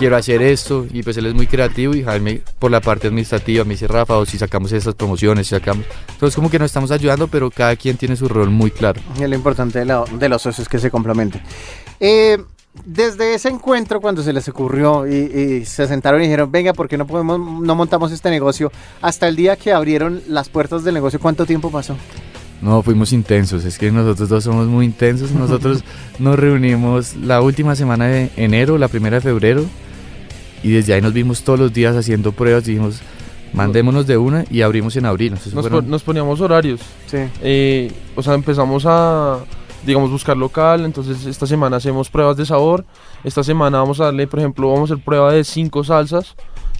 quiero 0.00 0.16
hacer 0.16 0.40
esto, 0.42 0.86
y 0.92 1.02
pues 1.02 1.16
él 1.18 1.26
es 1.26 1.34
muy 1.34 1.46
creativo 1.46 1.94
y 1.94 2.02
Jaime 2.02 2.40
por 2.58 2.70
la 2.70 2.80
parte 2.80 3.06
administrativa 3.08 3.64
me 3.64 3.74
dice, 3.74 3.86
Rafa, 3.86 4.16
o 4.16 4.24
si 4.26 4.38
sacamos 4.38 4.72
estas 4.72 4.94
promociones, 4.94 5.46
si 5.46 5.54
sacamos... 5.54 5.84
Entonces 6.12 6.34
como 6.34 6.50
que 6.50 6.58
nos 6.58 6.66
estamos 6.66 6.90
ayudando, 6.90 7.28
pero 7.28 7.50
cada 7.50 7.76
quien 7.76 7.96
tiene 7.98 8.16
su 8.16 8.26
rol 8.28 8.50
muy 8.50 8.70
claro. 8.70 9.00
Es 9.20 9.28
lo 9.28 9.36
importante 9.36 9.78
de, 9.78 9.84
la- 9.84 10.04
de 10.04 10.28
los 10.28 10.40
socios 10.42 10.68
que 10.68 10.78
se 10.78 10.90
complementen. 10.90 11.42
Eh, 12.00 12.38
desde 12.84 13.34
ese 13.34 13.48
encuentro, 13.50 14.00
cuando 14.00 14.22
se 14.22 14.32
les 14.32 14.48
ocurrió 14.48 15.06
y, 15.06 15.14
y 15.60 15.64
se 15.66 15.86
sentaron 15.86 16.20
y 16.20 16.24
dijeron, 16.24 16.50
venga, 16.50 16.72
¿por 16.72 16.88
qué 16.88 16.96
no, 16.96 17.06
podemos, 17.06 17.38
no 17.60 17.74
montamos 17.74 18.10
este 18.12 18.30
negocio? 18.30 18.72
Hasta 19.02 19.28
el 19.28 19.36
día 19.36 19.56
que 19.56 19.72
abrieron 19.72 20.22
las 20.28 20.48
puertas 20.48 20.82
del 20.82 20.94
negocio, 20.94 21.20
¿cuánto 21.20 21.44
tiempo 21.46 21.70
pasó? 21.70 21.96
No, 22.62 22.82
fuimos 22.82 23.12
intensos, 23.12 23.64
es 23.64 23.78
que 23.78 23.90
nosotros 23.90 24.28
dos 24.28 24.44
somos 24.44 24.66
muy 24.66 24.84
intensos. 24.86 25.30
Nosotros 25.32 25.82
nos 26.18 26.38
reunimos 26.38 27.16
la 27.16 27.40
última 27.40 27.74
semana 27.74 28.06
de 28.06 28.30
enero, 28.36 28.76
la 28.78 28.88
primera 28.88 29.16
de 29.16 29.22
febrero, 29.22 29.64
y 30.62 30.70
desde 30.72 30.94
ahí 30.94 31.00
nos 31.00 31.12
vimos 31.12 31.42
todos 31.42 31.58
los 31.58 31.72
días 31.72 31.96
haciendo 31.96 32.32
pruebas. 32.32 32.64
Dijimos, 32.64 33.00
mandémonos 33.52 34.06
de 34.06 34.16
una 34.16 34.44
y 34.50 34.62
abrimos 34.62 34.96
en 34.96 35.06
abril. 35.06 35.32
Nos, 35.32 35.42
fueron- 35.52 35.70
pon- 35.70 35.90
nos 35.90 36.02
poníamos 36.02 36.40
horarios. 36.40 36.80
Sí. 37.06 37.18
Eh, 37.42 37.92
o 38.16 38.22
sea, 38.22 38.34
empezamos 38.34 38.84
a, 38.86 39.38
digamos, 39.84 40.10
buscar 40.10 40.36
local. 40.36 40.84
Entonces, 40.84 41.24
esta 41.26 41.46
semana 41.46 41.76
hacemos 41.78 42.10
pruebas 42.10 42.36
de 42.36 42.46
sabor. 42.46 42.84
Esta 43.24 43.42
semana 43.42 43.78
vamos 43.78 44.00
a 44.00 44.04
darle, 44.06 44.26
por 44.26 44.38
ejemplo, 44.38 44.70
vamos 44.72 44.90
a 44.90 44.94
hacer 44.94 45.04
prueba 45.04 45.32
de 45.32 45.44
cinco 45.44 45.82
salsas. 45.84 46.34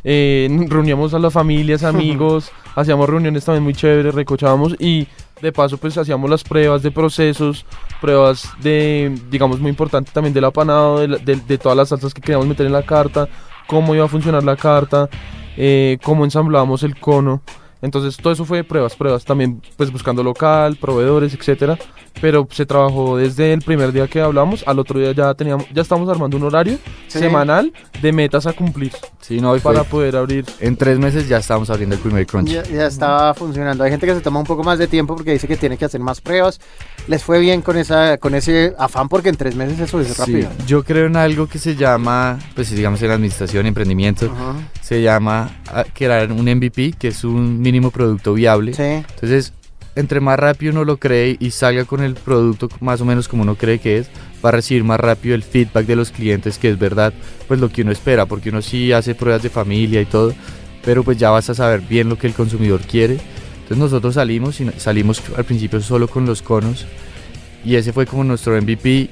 Eh, 0.05 0.49
reuníamos 0.69 1.13
a 1.15 1.19
las 1.19 1.33
familias, 1.33 1.83
amigos, 1.83 2.51
hacíamos 2.75 3.09
reuniones 3.09 3.45
también 3.45 3.65
muy 3.65 3.75
chéveres, 3.75 4.15
recochábamos 4.15 4.75
y 4.79 5.07
de 5.43 5.53
paso 5.53 5.77
pues 5.79 5.97
hacíamos 5.99 6.29
las 6.31 6.43
pruebas 6.45 6.83
de 6.83 6.91
procesos, 6.91 7.65
pruebas 8.01 8.49
de, 8.63 9.15
digamos, 9.31 9.59
muy 9.61 9.71
importante 9.71 10.11
también 10.13 10.33
del 10.35 10.45
apanado, 10.45 11.01
de, 11.01 11.09
la- 11.09 11.17
de- 11.19 11.37
de 11.37 11.59
todas 11.59 11.77
las 11.77 11.89
salsas 11.91 12.15
que 12.15 12.21
queríamos 12.23 12.47
meter 12.47 12.65
en 12.67 12.73
la 12.73 12.83
carta, 12.83 13.29
cómo 13.71 13.95
iba 13.95 14.05
a 14.05 14.09
funcionar 14.09 14.43
la 14.43 14.57
carta, 14.57 15.09
eh, 15.57 15.97
cómo 16.03 16.25
ensamblábamos 16.25 16.83
el 16.83 16.99
cono. 16.99 17.41
Entonces 17.83 18.17
todo 18.19 18.33
eso 18.33 18.45
fue 18.45 18.63
pruebas, 18.65 18.95
pruebas, 18.95 19.25
también 19.25 19.63
pues 19.79 19.91
buscando 19.91 20.23
local, 20.23 20.77
proveedores, 20.77 21.33
etcétera. 21.33 21.79
Pero 22.21 22.47
se 22.51 22.67
trabajó 22.67 23.17
desde 23.17 23.53
el 23.55 23.63
primer 23.63 23.93
día 23.93 24.07
que 24.09 24.21
hablamos, 24.21 24.65
al 24.67 24.79
otro 24.81 24.99
día 24.99 25.13
ya 25.13 25.33
teníamos, 25.33 25.65
ya 25.73 25.81
estamos 25.81 26.07
armando 26.11 26.37
un 26.37 26.43
horario 26.43 26.77
Sí. 27.07 27.21
semanal 27.21 27.73
de 28.03 28.13
metas 28.13 28.47
a 28.47 28.53
cumplir 28.53 28.93
Sí, 29.21 29.41
no, 29.41 29.57
y 29.57 29.61
fue- 29.61 29.73
para 29.73 29.85
poder 29.85 30.17
abrir. 30.17 30.45
en 30.59 30.77
tres 30.77 30.99
meses 30.99 31.29
ya 31.29 31.39
estábamos 31.39 31.71
abriendo 31.71 31.95
el 31.95 32.03
primer 32.03 32.27
crunch. 32.27 32.49
Ya, 32.51 32.65
ya 32.65 32.87
estaba 32.87 33.33
funcionando. 33.33 33.85
Hay 33.85 33.91
gente 33.93 34.07
que 34.07 34.15
se 34.15 34.21
toma 34.21 34.41
un 34.41 34.45
poco 34.47 34.63
más 34.65 34.79
de 34.79 34.89
tiempo 34.89 35.15
porque 35.15 35.33
dice 35.33 35.47
que 35.49 35.57
tiene 35.57 35.79
que 35.79 35.85
hacer 35.87 36.01
más 36.01 36.21
pruebas. 36.21 36.61
Les 37.09 37.25
fue 37.25 37.41
bien 37.41 37.61
con 37.63 37.77
esa 37.77 38.19
con 38.19 38.35
ese 38.35 38.73
afán 38.79 39.09
porque 39.09 39.31
en 39.31 39.37
tres 39.37 39.57
meses 39.57 39.81
eso 39.81 40.01
es 40.01 40.09
Sí, 40.09 40.15
rápido. 40.19 40.51
yo 40.67 40.85
creo 40.85 41.07
en 41.07 41.17
algo 41.17 41.49
que 41.49 41.59
se 41.59 41.75
llama, 41.75 42.39
pues 42.55 42.71
digamos 42.71 43.03
en 43.03 43.11
administración 43.11 43.65
y 43.67 43.69
emprendimiento, 43.69 44.27
Ajá. 44.33 44.55
se 44.81 45.03
llama 45.03 45.51
ah, 45.73 45.85
crear 45.93 46.31
un 46.31 46.45
MVP, 46.45 46.93
que 46.99 47.09
es 47.09 47.25
un 47.25 47.61
mínimo 47.61 47.91
producto 47.91 48.35
viable. 48.35 48.75
Sí. 48.75 48.83
Entonces, 48.83 49.53
entre 49.97 50.21
más 50.21 50.39
rápido 50.39 50.71
uno 50.73 50.85
lo 50.85 50.99
cree 50.99 51.37
y 51.41 51.51
salga 51.51 51.85
con 51.85 52.01
el 52.03 52.15
producto 52.15 52.69
más 52.81 53.01
o 53.01 53.05
menos 53.05 53.27
como 53.27 53.43
uno 53.43 53.57
cree 53.57 53.81
que 53.81 53.99
es, 53.99 54.09
va 54.45 54.51
a 54.51 54.53
recibir 54.53 54.85
más 54.85 55.01
rápido 55.01 55.35
el 55.35 55.43
feedback 55.43 55.87
de 55.87 55.97
los 55.97 56.13
clientes, 56.13 56.59
que 56.59 56.71
es 56.71 56.79
verdad, 56.79 57.13
pues 57.49 57.59
lo 57.59 57.71
que 57.71 57.83
uno 57.83 57.91
espera, 57.91 58.27
porque 58.27 58.51
uno 58.51 58.63
sí 58.63 58.93
hace 58.93 59.17
pruebas 59.17 59.43
de 59.43 59.51
familia 59.51 60.01
y 60.01 60.07
todo, 60.07 60.33
pero 60.85 61.03
pues 61.03 61.19
ya 61.19 61.31
vas 61.31 61.51
a 61.51 61.55
saber 61.57 61.81
bien 61.81 62.09
lo 62.09 62.17
que 62.17 62.29
el 62.29 62.35
consumidor 62.35 62.81
quiere. 62.83 63.19
Entonces 63.71 63.79
nosotros 63.93 64.15
salimos 64.15 64.61
y 64.61 64.69
salimos 64.79 65.23
al 65.37 65.45
principio 65.45 65.81
solo 65.81 66.09
con 66.09 66.27
los 66.27 66.43
conos 66.43 66.87
y 67.65 67.77
ese 67.77 67.93
fue 67.93 68.05
como 68.05 68.25
nuestro 68.25 68.61
MVP 68.61 69.11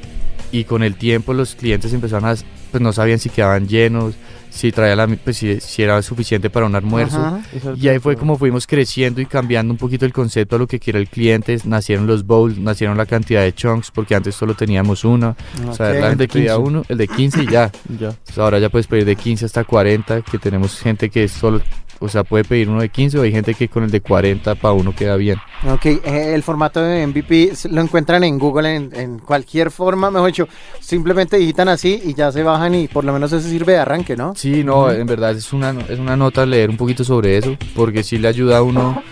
y 0.51 0.65
con 0.65 0.83
el 0.83 0.97
tiempo 0.97 1.33
los 1.33 1.55
clientes 1.55 1.93
empezaron 1.93 2.29
a, 2.29 2.35
pues 2.73 2.81
no 2.81 2.93
sabían 2.93 3.21
si 3.21 3.29
quedaban 3.29 3.69
llenos, 3.69 4.15
si 4.51 4.73
traía 4.73 4.97
la, 4.97 5.07
pues 5.07 5.37
si, 5.37 5.61
si 5.61 5.83
era 5.83 6.01
suficiente 6.03 6.51
para 6.51 6.67
un 6.67 6.75
almuerzo. 6.75 7.19
Ajá. 7.19 7.41
Y 7.77 7.87
ahí 7.87 7.99
fue 8.01 8.17
como 8.17 8.37
fuimos 8.37 8.67
creciendo 8.67 9.21
y 9.21 9.27
cambiando 9.27 9.73
un 9.73 9.79
poquito 9.79 10.07
el 10.07 10.13
concepto 10.13 10.57
a 10.57 10.59
lo 10.59 10.67
que 10.67 10.81
quiere 10.81 10.99
el 10.99 11.09
cliente. 11.09 11.57
Nacieron 11.65 12.07
los 12.07 12.25
bowls, 12.27 12.59
nacieron 12.59 12.97
la 12.97 13.05
cantidad 13.07 13.43
de 13.43 13.55
chunks, 13.55 13.91
porque 13.91 14.15
antes 14.15 14.35
solo 14.35 14.55
teníamos 14.55 15.05
uno. 15.05 15.37
O 15.69 15.75
sea, 15.75 15.91
Ok. 15.91 15.95
la 16.01 16.09
gente 16.09 16.25
de 16.27 16.29
pedía 16.29 16.57
15. 16.57 16.69
uno, 16.69 16.83
el 16.89 16.97
de 16.99 17.07
15 17.09 17.43
y 17.43 17.47
ya. 17.47 17.71
Ya. 18.01 18.09
Entonces, 18.09 18.39
ahora 18.39 18.59
ya 18.59 18.71
puedes 18.71 18.87
pedir 18.87 19.05
de 19.05 19.17
15 19.17 19.45
hasta 19.45 19.65
40, 19.65 20.23
que 20.23 20.39
tenemos 20.39 20.81
gente 20.81 21.11
que 21.11 21.29
solo, 21.29 21.61
o 22.01 22.09
sea, 22.09 22.25
puede 22.25 22.45
pedir 22.45 22.69
uno 22.69 22.81
de 22.81 22.89
15 22.89 23.19
o 23.19 23.23
hay 23.23 23.33
gente 23.33 23.55
que 23.55 23.69
con 23.69 23.85
el 23.85 23.91
de 23.91 24.01
40 24.01 24.55
para 24.57 24.73
uno 24.73 24.95
queda 24.95 25.17
bien. 25.17 25.39
Ok, 25.69 25.87
eh, 25.87 26.33
el 26.35 26.43
formato 26.43 26.81
de 26.81 27.07
MVP 27.07 27.53
lo 27.71 27.81
encuentran 27.81 28.25
en 28.25 28.39
Google 28.39 28.75
en, 28.75 28.91
en 28.95 29.19
cualquier 29.19 29.71
forma, 29.71 30.11
mejor 30.11 30.29
dicho, 30.29 30.49
simplemente 30.81 31.37
digitan 31.37 31.69
así 31.69 32.01
y 32.05 32.15
ya 32.15 32.31
se 32.31 32.43
bajan 32.43 32.75
y 32.75 32.89
por 32.89 33.05
lo 33.05 33.13
menos 33.13 33.33
eso 33.33 33.49
sirve 33.49 33.73
de 33.73 33.79
arranque, 33.79 34.17
¿no? 34.17 34.35
Sí, 34.37 34.63
no, 34.63 34.91
en 34.91 35.07
verdad 35.07 35.33
es 35.33 35.53
una, 35.53 35.71
es 35.89 35.99
una 35.99 36.17
nota 36.17 36.47
leer 36.47 36.71
un 36.71 36.77
poquito 36.77 37.05
sobre 37.05 37.37
eso, 37.37 37.57
porque 37.75 38.03
sí 38.03 38.19
le 38.19 38.29
ayuda 38.29 38.59
a 38.59 38.63
uno, 38.63 39.03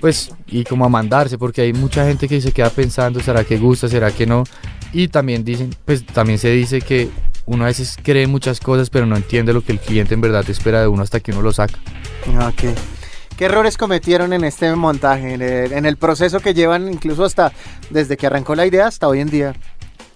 pues, 0.00 0.32
y 0.46 0.64
como 0.64 0.84
a 0.84 0.88
mandarse, 0.88 1.38
porque 1.38 1.62
hay 1.62 1.72
mucha 1.72 2.06
gente 2.06 2.28
que 2.28 2.40
se 2.40 2.52
queda 2.52 2.70
pensando, 2.70 3.20
¿será 3.20 3.44
que 3.44 3.58
gusta, 3.58 3.88
será 3.88 4.10
que 4.10 4.26
no? 4.26 4.44
Y 4.92 5.08
también 5.08 5.44
dicen, 5.44 5.70
pues 5.84 6.04
también 6.04 6.38
se 6.38 6.50
dice 6.50 6.80
que 6.80 7.08
uno 7.46 7.64
a 7.64 7.66
veces 7.68 7.96
cree 8.02 8.26
muchas 8.26 8.60
cosas, 8.60 8.90
pero 8.90 9.06
no 9.06 9.16
entiende 9.16 9.52
lo 9.52 9.62
que 9.62 9.72
el 9.72 9.80
cliente 9.80 10.14
en 10.14 10.20
verdad 10.20 10.48
espera 10.48 10.80
de 10.80 10.86
uno 10.88 11.02
hasta 11.02 11.20
que 11.20 11.32
uno 11.32 11.42
lo 11.42 11.52
saca. 11.52 11.78
Ok. 12.48 12.76
¿Qué 13.36 13.46
errores 13.46 13.76
cometieron 13.76 14.32
en 14.32 14.44
este 14.44 14.74
montaje, 14.76 15.34
en 15.34 15.42
el, 15.42 15.72
en 15.72 15.86
el 15.86 15.96
proceso 15.96 16.40
que 16.40 16.54
llevan 16.54 16.92
incluso 16.92 17.24
hasta 17.24 17.52
desde 17.90 18.16
que 18.16 18.26
arrancó 18.26 18.54
la 18.54 18.66
idea 18.66 18.86
hasta 18.86 19.08
hoy 19.08 19.20
en 19.20 19.30
día? 19.30 19.54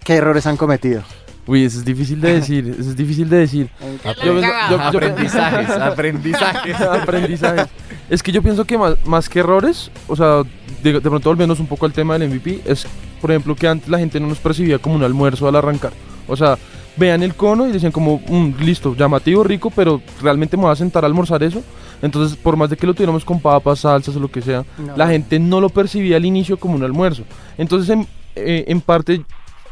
¿Qué 0.04 0.14
errores 0.14 0.47
han 0.47 0.56
cometido? 0.56 1.02
Uy, 1.49 1.64
eso 1.64 1.78
es 1.78 1.85
difícil 1.85 2.21
de 2.21 2.35
decir, 2.35 2.76
eso 2.78 2.90
es 2.90 2.97
difícil 2.97 3.28
de 3.28 3.38
decir. 3.38 3.71
Yo 4.04 4.14
pienso- 4.35 4.40
yo- 4.42 4.76
yo- 4.76 4.80
aprendizajes, 4.83 5.71
aprendizajes. 5.71 6.80
aprendizajes. 6.80 7.66
Es 8.11 8.23
que 8.23 8.30
yo 8.33 8.42
pienso 8.42 8.64
que 8.64 8.78
más, 8.78 8.95
más 9.04 9.28
que 9.28 9.40
errores, 9.40 9.90
o 10.06 10.14
sea, 10.14 10.42
de, 10.83 10.92
de 10.92 11.00
pronto 11.00 11.28
volviéndonos 11.30 11.59
un 11.59 11.66
poco 11.66 11.87
al 11.87 11.92
tema 11.92 12.18
del 12.18 12.28
MVP, 12.30 12.62
es, 12.66 12.87
por 13.21 13.30
ejemplo, 13.33 13.56
que 13.56 13.66
antes 13.66 13.88
la 13.88 13.99
gente 13.99 14.21
no 14.21 14.28
nos 14.28 14.38
percibía 14.38 14.78
como 14.78 14.95
un 14.95 15.02
almuerzo 15.02 15.49
al 15.49 15.56
arrancar. 15.56 15.92
O 16.28 16.37
sea, 16.37 16.56
vean 16.96 17.22
el 17.22 17.34
cono 17.34 17.66
y 17.66 17.72
decían 17.72 17.92
como, 17.92 18.20
"Mm, 18.28 18.54
listo, 18.60 18.94
llamativo, 18.94 19.44
rico, 19.44 19.70
pero 19.74 20.00
realmente 20.22 20.56
me 20.56 20.64
voy 20.64 20.72
a 20.72 20.76
sentar 20.76 21.04
a 21.04 21.06
almorzar 21.06 21.42
eso. 21.42 21.62
Entonces, 22.02 22.36
por 22.36 22.56
más 22.56 22.70
de 22.70 22.76
que 22.76 22.86
lo 22.86 22.94
tuviéramos 22.94 23.24
con 23.24 23.40
papas, 23.40 23.80
salsas 23.80 24.16
o 24.16 24.20
lo 24.20 24.28
que 24.30 24.42
sea, 24.42 24.64
No. 24.78 24.96
la 24.96 25.08
gente 25.08 25.38
no 25.38 25.60
lo 25.60 25.68
percibía 25.68 26.16
al 26.16 26.24
inicio 26.24 26.58
como 26.58 26.74
un 26.74 26.82
almuerzo. 26.84 27.22
Entonces, 27.58 27.88
en, 27.90 28.06
eh, 28.34 28.64
en 28.68 28.80
parte, 28.80 29.22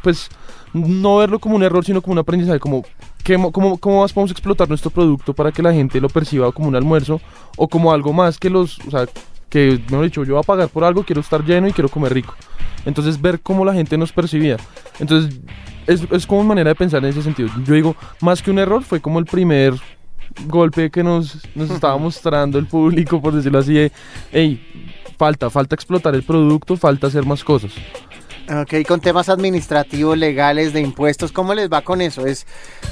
pues, 0.01 0.29
no 0.73 1.17
verlo 1.17 1.39
como 1.39 1.55
un 1.55 1.63
error, 1.63 1.85
sino 1.85 2.01
como 2.01 2.13
un 2.13 2.19
aprendizaje, 2.19 2.59
como 2.59 2.83
¿qué 3.23 3.37
mo- 3.37 3.51
cómo, 3.51 3.77
cómo 3.77 4.01
más 4.01 4.11
podemos 4.13 4.31
explotar 4.31 4.67
nuestro 4.67 4.91
producto 4.91 5.33
para 5.33 5.51
que 5.51 5.63
la 5.63 5.73
gente 5.73 5.99
lo 6.01 6.09
perciba 6.09 6.51
como 6.51 6.67
un 6.67 6.75
almuerzo 6.75 7.21
o 7.57 7.67
como 7.67 7.91
algo 7.91 8.11
más 8.13 8.37
que 8.37 8.49
los, 8.49 8.77
o 8.87 8.91
sea, 8.91 9.05
que, 9.55 9.79
mejor 9.89 10.03
dicho, 10.03 10.25
yo 10.25 10.33
voy 10.33 10.41
a 10.41 10.43
pagar 10.43 10.67
por 10.67 10.83
algo, 10.83 11.05
quiero 11.05 11.21
estar 11.21 11.41
lleno 11.41 11.69
y 11.69 11.71
quiero 11.71 11.87
comer 11.87 12.13
rico. 12.13 12.35
Entonces, 12.85 13.21
ver 13.21 13.39
cómo 13.39 13.63
la 13.63 13.73
gente 13.73 13.97
nos 13.97 14.11
percibía. 14.11 14.57
Entonces, 14.99 15.39
es, 15.87 16.05
es 16.11 16.27
como 16.27 16.43
manera 16.43 16.71
de 16.71 16.75
pensar 16.75 17.01
en 17.01 17.09
ese 17.09 17.21
sentido. 17.21 17.47
Yo 17.63 17.73
digo, 17.73 17.95
más 18.19 18.41
que 18.41 18.51
un 18.51 18.59
error, 18.59 18.83
fue 18.83 18.99
como 18.99 19.17
el 19.17 19.23
primer 19.23 19.75
golpe 20.45 20.91
que 20.91 21.01
nos, 21.05 21.47
nos 21.55 21.69
estaba 21.69 21.97
mostrando 22.07 22.59
el 22.59 22.65
público, 22.65 23.21
por 23.21 23.33
decirlo 23.33 23.59
así, 23.59 23.75
de, 23.75 23.93
hey, 24.33 24.61
falta, 25.17 25.49
falta 25.49 25.73
explotar 25.73 26.13
el 26.15 26.23
producto, 26.23 26.75
falta 26.75 27.07
hacer 27.07 27.25
más 27.25 27.41
cosas. 27.41 27.71
Ok, 28.47 28.85
con 28.87 28.99
temas 29.01 29.27
administrativos, 29.29 30.15
legales, 30.17 30.71
de 30.71 30.79
impuestos, 30.81 31.31
¿cómo 31.31 31.55
les 31.55 31.67
va 31.67 31.81
con 31.81 31.99
eso? 32.01 32.27
Es, 32.27 32.45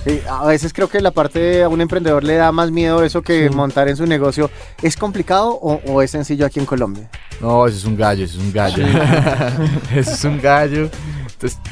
eh, 0.05 0.24
a 0.27 0.45
veces 0.48 0.74
creo 0.74 0.89
que 0.89 1.00
la 1.00 1.12
parte 1.12 1.38
de 1.39 1.63
a 1.63 1.69
un 1.69 1.79
emprendedor 1.79 2.24
le 2.24 2.36
da 2.36 2.51
más 2.51 2.72
miedo 2.72 3.03
eso 3.03 3.22
que 3.22 3.50
Sí. 3.50 3.55
montar 3.55 3.88
en 3.88 3.95
su 3.95 4.07
negocio. 4.07 4.50
¿Es 4.81 4.98
complicado 4.98 5.50
o, 5.50 5.79
o 5.86 6.01
es 6.01 6.10
sencillo 6.10 6.45
aquí 6.48 6.60
en 6.60 6.65
Colombia? 6.65 7.07
No, 7.39 7.67
eso 7.67 7.77
es 7.77 7.86
un 7.86 7.95
gallo, 7.95 8.25
eso 8.25 8.39
es 8.39 8.43
un 8.43 8.51
gallo. 8.51 8.83
eso 9.95 10.12
es 10.12 10.24
un 10.24 10.41
gallo. 10.41 10.89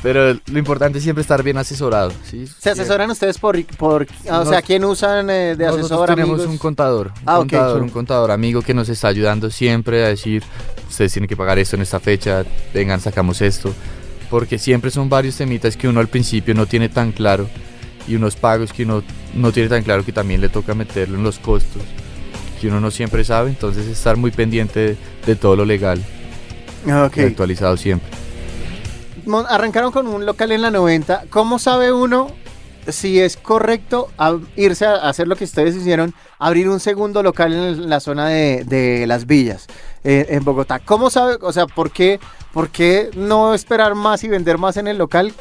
Pero 0.03 0.33
lo 0.33 0.59
importante 0.59 0.97
es 0.97 1.03
siempre 1.03 1.21
estar 1.21 1.41
bien 1.43 1.57
asesorado. 1.57 2.11
¿sí? 2.29 2.45
¿Se 2.59 2.69
asesoran 2.71 3.09
ustedes 3.09 3.37
por, 3.37 3.63
por 3.77 4.07
ah, 4.29 4.39
o 4.41 4.45
sea, 4.45 4.61
quién 4.61 4.83
usan 4.83 5.29
eh, 5.29 5.55
de 5.55 5.65
Nosotros 5.65 5.91
asesor, 5.91 6.07
tenemos 6.09 6.33
amigos? 6.35 6.51
un 6.51 6.57
contador, 6.57 7.07
un 7.07 7.13
Ah, 7.25 7.37
contador, 7.37 7.81
un 7.81 7.89
contador 7.89 8.31
amigo 8.31 8.61
que 8.61 8.73
nos 8.73 8.89
está 8.89 9.07
ayudando 9.07 9.49
siempre 9.49 10.03
a 10.03 10.09
decir, 10.09 10.43
ustedes 10.89 11.13
tienen 11.13 11.27
que 11.29 11.37
pagar 11.37 11.57
esto 11.59 11.75
en 11.75 11.81
esta 11.83 11.99
fecha, 11.99 12.43
vengan, 12.73 12.99
sacamos 12.99 13.41
esto, 13.41 13.73
porque 14.29 14.57
siempre 14.57 14.91
son 14.91 15.09
varios 15.09 15.35
temitas 15.37 15.77
que 15.77 15.87
uno 15.87 15.99
al 15.99 16.07
principio 16.07 16.53
no 16.53 16.65
tiene 16.65 16.89
tan 16.89 17.11
claro 17.11 17.47
y 18.07 18.15
unos 18.15 18.35
pagos 18.35 18.73
que 18.73 18.83
uno 18.83 19.03
no 19.35 19.51
tiene 19.51 19.69
tan 19.69 19.83
claro 19.83 20.03
que 20.03 20.11
también 20.11 20.41
le 20.41 20.49
toca 20.49 20.73
meterlo 20.73 21.17
en 21.17 21.23
los 21.23 21.39
costos, 21.39 21.81
que 22.59 22.67
uno 22.67 22.79
no 22.81 22.91
siempre 22.91 23.23
sabe, 23.23 23.49
entonces 23.51 23.87
estar 23.87 24.17
muy 24.17 24.31
pendiente 24.31 24.79
de, 24.79 24.97
de 25.25 25.35
todo 25.35 25.55
lo 25.55 25.65
legal 25.65 26.03
Ok. 27.05 27.17
y 27.17 27.21
actualizado 27.21 27.77
siempre. 27.77 28.09
Arrancaron 29.49 29.91
con 29.91 30.07
un 30.07 30.25
local 30.25 30.51
en 30.51 30.61
la 30.61 30.71
90. 30.71 31.25
¿Cómo 31.29 31.59
sabe 31.59 31.91
uno 31.93 32.27
si 32.87 33.19
es 33.19 33.37
correcto 33.37 34.09
a- 34.17 34.37
irse 34.55 34.85
a 34.87 34.95
hacer 35.07 35.27
lo 35.27 35.35
que 35.35 35.43
ustedes 35.43 35.75
hicieron, 35.75 36.13
abrir 36.39 36.67
un 36.67 36.79
segundo 36.79 37.21
local 37.21 37.53
en 37.53 37.89
la 37.89 37.99
zona 37.99 38.27
de, 38.27 38.63
de 38.65 39.05
Las 39.05 39.27
Villas, 39.27 39.67
eh, 40.03 40.25
en 40.29 40.43
Bogotá? 40.43 40.79
¿Cómo 40.79 41.09
sabe, 41.11 41.37
o 41.41 41.53
sea, 41.53 41.67
por 41.67 41.91
qué, 41.91 42.19
por 42.51 42.69
qué 42.69 43.11
no 43.15 43.53
esperar 43.53 43.93
más 43.93 44.23
y 44.23 44.29
vender 44.29 44.57
más 44.57 44.77
en 44.77 44.87
el 44.87 44.97
local 44.97 45.31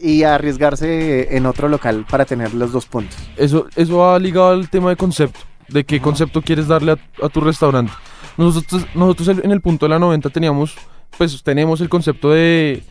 y 0.00 0.24
arriesgarse 0.24 1.36
en 1.36 1.46
otro 1.46 1.68
local 1.68 2.04
para 2.10 2.24
tener 2.24 2.54
los 2.54 2.72
dos 2.72 2.86
puntos? 2.86 3.16
Eso, 3.36 3.66
eso 3.76 3.98
va 3.98 4.18
ligado 4.18 4.48
al 4.50 4.68
tema 4.68 4.90
de 4.90 4.96
concepto, 4.96 5.38
de 5.68 5.84
qué 5.84 6.00
concepto 6.00 6.42
quieres 6.42 6.66
darle 6.66 6.92
a, 6.92 7.24
a 7.24 7.28
tu 7.28 7.40
restaurante. 7.40 7.92
Nosotros, 8.36 8.84
nosotros 8.94 9.28
en 9.28 9.40
en 9.44 9.50
el 9.52 9.60
punto 9.60 9.86
de 9.86 9.90
la 9.90 9.98
90 10.00 10.28
teníamos, 10.30 10.74
pues 11.16 11.40
tenemos 11.44 11.80
el 11.80 11.88
concepto 11.88 12.30
de 12.30 12.82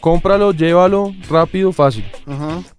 cómpralo, 0.00 0.52
llévalo, 0.52 1.12
rápido, 1.28 1.72
fácil. 1.72 2.04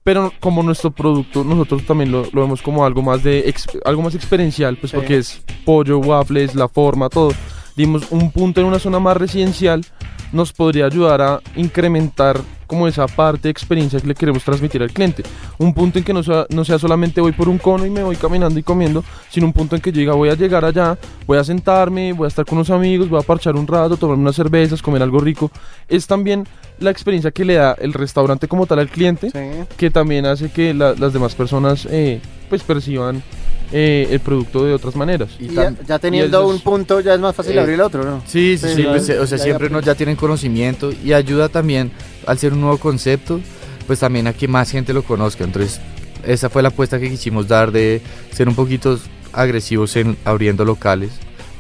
Pero 0.04 0.32
como 0.40 0.64
nuestro 0.64 0.92
producto, 0.92 1.44
nosotros 1.44 1.86
también 1.86 2.12
lo, 2.12 2.24
lo 2.32 2.42
vemos 2.42 2.62
como 2.62 2.86
algo 2.86 3.02
más 3.02 3.24
de 3.24 3.40
ex- 3.50 3.68
algo 3.86 4.02
más 4.02 4.16
experiencial, 4.16 4.78
pues 4.78 4.92
Sí. 4.92 4.98
porque 4.98 5.18
es 5.18 5.42
pollo, 5.66 6.00
waffles, 6.00 6.56
la 6.56 6.68
forma, 6.68 7.10
todo. 7.10 7.32
Dimos 7.76 8.04
un 8.12 8.32
punto 8.32 8.60
en 8.62 8.68
una 8.68 8.80
zona 8.80 9.00
más 9.00 9.16
residencial, 9.18 9.86
nos 10.32 10.54
podría 10.54 10.86
ayudar 10.86 11.22
a 11.22 11.40
incrementar 11.56 12.40
como 12.68 12.88
esa 12.88 13.08
parte 13.08 13.44
de 13.48 13.50
experiencia 13.50 14.00
que 14.00 14.06
le 14.06 14.14
queremos 14.14 14.44
transmitir 14.44 14.84
al 14.84 14.92
cliente. 14.92 15.24
Un 15.58 15.74
punto 15.74 15.98
en 15.98 16.04
que 16.06 16.14
no 16.14 16.22
sea, 16.22 16.46
no 16.50 16.64
sea 16.64 16.78
solamente 16.78 17.20
voy 17.20 17.32
por 17.32 17.50
un 17.50 17.58
cono 17.58 17.84
y 17.84 17.90
me 17.90 18.04
voy 18.04 18.16
caminando 18.16 18.60
y 18.60 18.64
comiendo, 18.64 19.04
sino 19.32 19.48
un 19.48 19.54
punto 19.54 19.76
en 19.76 19.82
que 19.82 19.92
yo 19.92 20.00
diga 20.02 20.14
voy 20.14 20.30
a 20.30 20.36
llegar 20.36 20.64
allá, 20.64 20.96
voy 21.26 21.40
a 21.40 21.44
sentarme, 21.44 22.14
voy 22.14 22.26
a 22.26 22.28
estar 22.28 22.46
con 22.46 22.60
unos 22.60 22.70
amigos, 22.70 23.10
voy 23.10 23.20
a 23.20 23.26
parchar 23.26 23.56
un 23.56 23.66
rato, 23.66 23.98
tomarme 23.98 24.22
unas 24.22 24.36
cervezas, 24.36 24.84
comer 24.84 25.02
algo 25.02 25.20
rico. 25.20 25.50
Es 25.88 26.06
también 26.06 26.48
la 26.80 26.92
experiencia 26.92 27.32
que 27.32 27.44
le 27.44 27.56
da 27.56 27.76
el 27.80 27.92
restaurante 27.94 28.48
como 28.48 28.68
tal 28.68 28.78
al 28.80 28.90
cliente 28.90 29.32
Sí. 29.32 29.66
que 29.76 29.90
también 29.90 30.28
hace 30.28 30.52
que 30.52 30.74
la- 30.76 30.94
las 30.94 31.12
demás 31.12 31.34
personas 31.34 31.88
eh, 31.90 32.22
pues 32.50 32.62
perciban 32.62 33.24
eh, 33.72 34.08
el 34.12 34.20
producto 34.20 34.66
de 34.66 34.74
otras 34.74 34.96
maneras. 34.96 35.30
Y 35.40 35.50
ya, 35.50 36.00
teniendo 36.00 36.48
un 36.48 36.60
punto, 36.60 37.00
ya 37.02 37.14
es 37.14 37.20
más 37.20 37.36
fácil 37.36 37.56
Eh, 37.58 37.60
abrir 37.60 37.76
el 37.76 37.82
otro, 37.82 38.04
¿no? 38.04 38.22
Sí, 38.26 38.58
sí, 38.58 38.68
Sí, 38.70 38.76
sí, 38.76 38.84
ya- 38.84 38.90
pues, 38.92 39.10
eh, 39.10 39.20
o 39.20 39.28
sea, 39.28 39.38
ya- 39.38 39.44
siempre 39.44 39.68
ya- 39.70 39.74
nos 39.74 39.86
ya 39.86 39.96
tienen 39.96 40.16
conocimiento 40.16 40.92
y 40.92 41.14
ayuda 41.14 41.50
también, 41.50 41.92
al 42.26 42.38
ser 42.40 42.54
un 42.54 42.62
nuevo 42.62 42.78
concepto, 42.78 43.40
pues 43.88 44.00
también 44.00 44.28
a 44.28 44.34
que 44.34 44.48
más 44.48 44.72
gente 44.72 44.94
lo 44.94 45.04
conozca. 45.04 45.44
Entonces, 45.44 45.80
esa 46.26 46.50
fue 46.50 46.62
la 46.62 46.70
apuesta 46.70 47.00
que 47.00 47.10
quisimos 47.10 47.48
dar 47.48 47.72
de 47.72 48.02
ser 48.32 48.48
un 48.48 48.56
poquito 48.56 49.00
agresivos 49.34 49.96
en 49.96 50.18
abriendo 50.26 50.66
locales. 50.66 51.12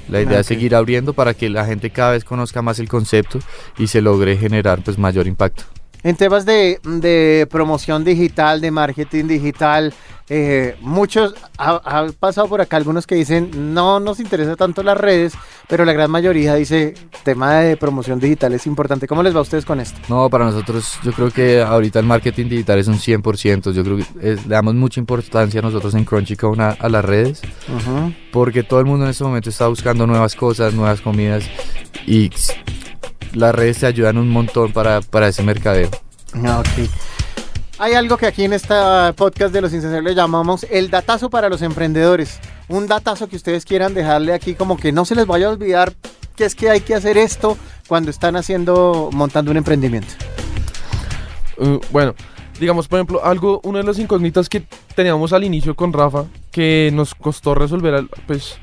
La 0.09 0.21
idea 0.21 0.39
es 0.39 0.47
seguir 0.47 0.73
abriendo 0.73 1.13
para 1.13 1.35
que 1.35 1.49
la 1.49 1.65
gente 1.67 1.91
cada 1.91 2.13
vez 2.13 2.23
conozca 2.23 2.63
más 2.63 2.79
el 2.79 2.89
concepto 2.89 3.37
y 3.77 3.85
se 3.87 4.01
logre 4.01 4.37
generar 4.37 4.81
pues 4.83 4.97
mayor 4.97 5.27
impacto. 5.27 5.63
En 6.03 6.15
temas 6.15 6.45
de, 6.45 6.79
de 6.83 7.45
promoción 7.51 8.03
digital, 8.05 8.61
de 8.61 8.71
marketing 8.71 9.25
digital, 9.25 9.93
eh, 10.29 10.75
muchos 10.79 11.33
ha, 11.57 11.71
ha 11.83 12.07
pasado 12.17 12.47
por 12.47 12.61
acá 12.61 12.77
algunos 12.77 13.05
que 13.07 13.15
dicen 13.15 13.73
no 13.73 13.99
nos 13.99 14.19
interesa 14.21 14.55
tanto 14.55 14.81
las 14.83 14.97
redes, 14.97 15.33
pero 15.67 15.83
la 15.83 15.91
gran 15.91 16.09
mayoría 16.09 16.55
dice 16.55 16.93
tema 17.23 17.55
de 17.55 17.75
promoción 17.75 18.19
digital 18.19 18.53
es 18.53 18.65
importante. 18.65 19.07
¿Cómo 19.07 19.23
les 19.23 19.33
va 19.35 19.39
a 19.39 19.41
ustedes 19.41 19.65
con 19.65 19.79
esto? 19.81 19.99
No, 20.07 20.29
para 20.29 20.45
nosotros 20.45 20.99
yo 21.03 21.11
creo 21.11 21.31
que 21.31 21.61
ahorita 21.61 21.99
el 21.99 22.05
marketing 22.05 22.47
digital 22.47 22.79
es 22.79 22.87
un 22.87 22.97
100%. 22.99 23.73
Yo 23.73 23.83
creo 23.83 23.97
que 23.97 24.03
es- 24.21 24.45
le 24.45 24.55
damos 24.55 24.75
mucha 24.75 24.99
importancia 25.01 25.61
nosotros 25.61 25.95
en 25.95 26.05
Crunchycone 26.05 26.63
a, 26.63 26.77
a 26.79 26.87
las 26.89 27.03
redes. 27.03 27.41
porque 28.31 28.63
todo 28.63 28.79
el 28.79 28.85
mundo 28.85 29.03
en 29.05 29.11
este 29.11 29.23
momento 29.25 29.49
está 29.49 29.67
buscando 29.67 30.07
nuevas 30.07 30.35
cosas, 30.35 30.73
nuevas 30.73 31.01
comidas 31.01 31.43
y 32.05 32.29
las 33.33 33.53
redes 33.53 33.79
te 33.79 33.85
ayudan 33.85 34.17
un 34.17 34.29
montón 34.29 34.71
para, 34.71 35.01
para 35.01 35.27
ese 35.27 35.43
mercadeo. 35.43 35.89
Ah, 36.45 36.59
ok. 36.59 36.89
Hay 37.79 37.93
algo 37.93 38.17
que 38.17 38.25
aquí 38.25 38.43
en 38.43 38.51
este 38.53 38.73
podcast 39.15 39.53
de 39.53 39.61
Los 39.61 39.73
Insensables 39.73 40.15
llamamos 40.15 40.65
el 40.69 40.89
datazo 40.89 41.29
para 41.29 41.47
los 41.47 41.61
emprendedores. 41.61 42.39
Un 42.67 42.87
datazo 42.87 43.29
que 43.29 43.37
ustedes 43.37 43.63
quieran 43.63 43.93
dejarle 43.93 44.33
aquí 44.33 44.53
como 44.53 44.75
que 44.75 44.91
no 44.91 45.05
se 45.05 45.15
les 45.15 45.25
vaya 45.25 45.47
a 45.47 45.51
olvidar 45.51 45.93
que 46.35 46.45
es 46.45 46.55
que 46.55 46.69
hay 46.69 46.81
que 46.81 46.95
hacer 46.95 47.17
esto 47.17 47.57
cuando 47.87 48.11
están 48.11 48.35
haciendo, 48.35 49.09
montando 49.11 49.51
un 49.51 49.57
emprendimiento. 49.57 50.13
Uh, 51.57 51.79
bueno, 51.91 52.15
digamos, 52.59 52.87
por 52.87 52.99
ejemplo, 52.99 53.23
algo, 53.25 53.59
una 53.63 53.79
de 53.79 53.85
las 53.85 53.99
incógnitas 53.99 54.47
que 54.47 54.63
teníamos 54.95 55.33
al 55.33 55.43
inicio 55.43 55.75
con 55.75 55.91
Rafa, 55.91 56.25
que 56.59 56.91
nos 56.93 57.15
costó 57.15 57.55
resolver, 57.55 58.03
pues, 58.27 58.57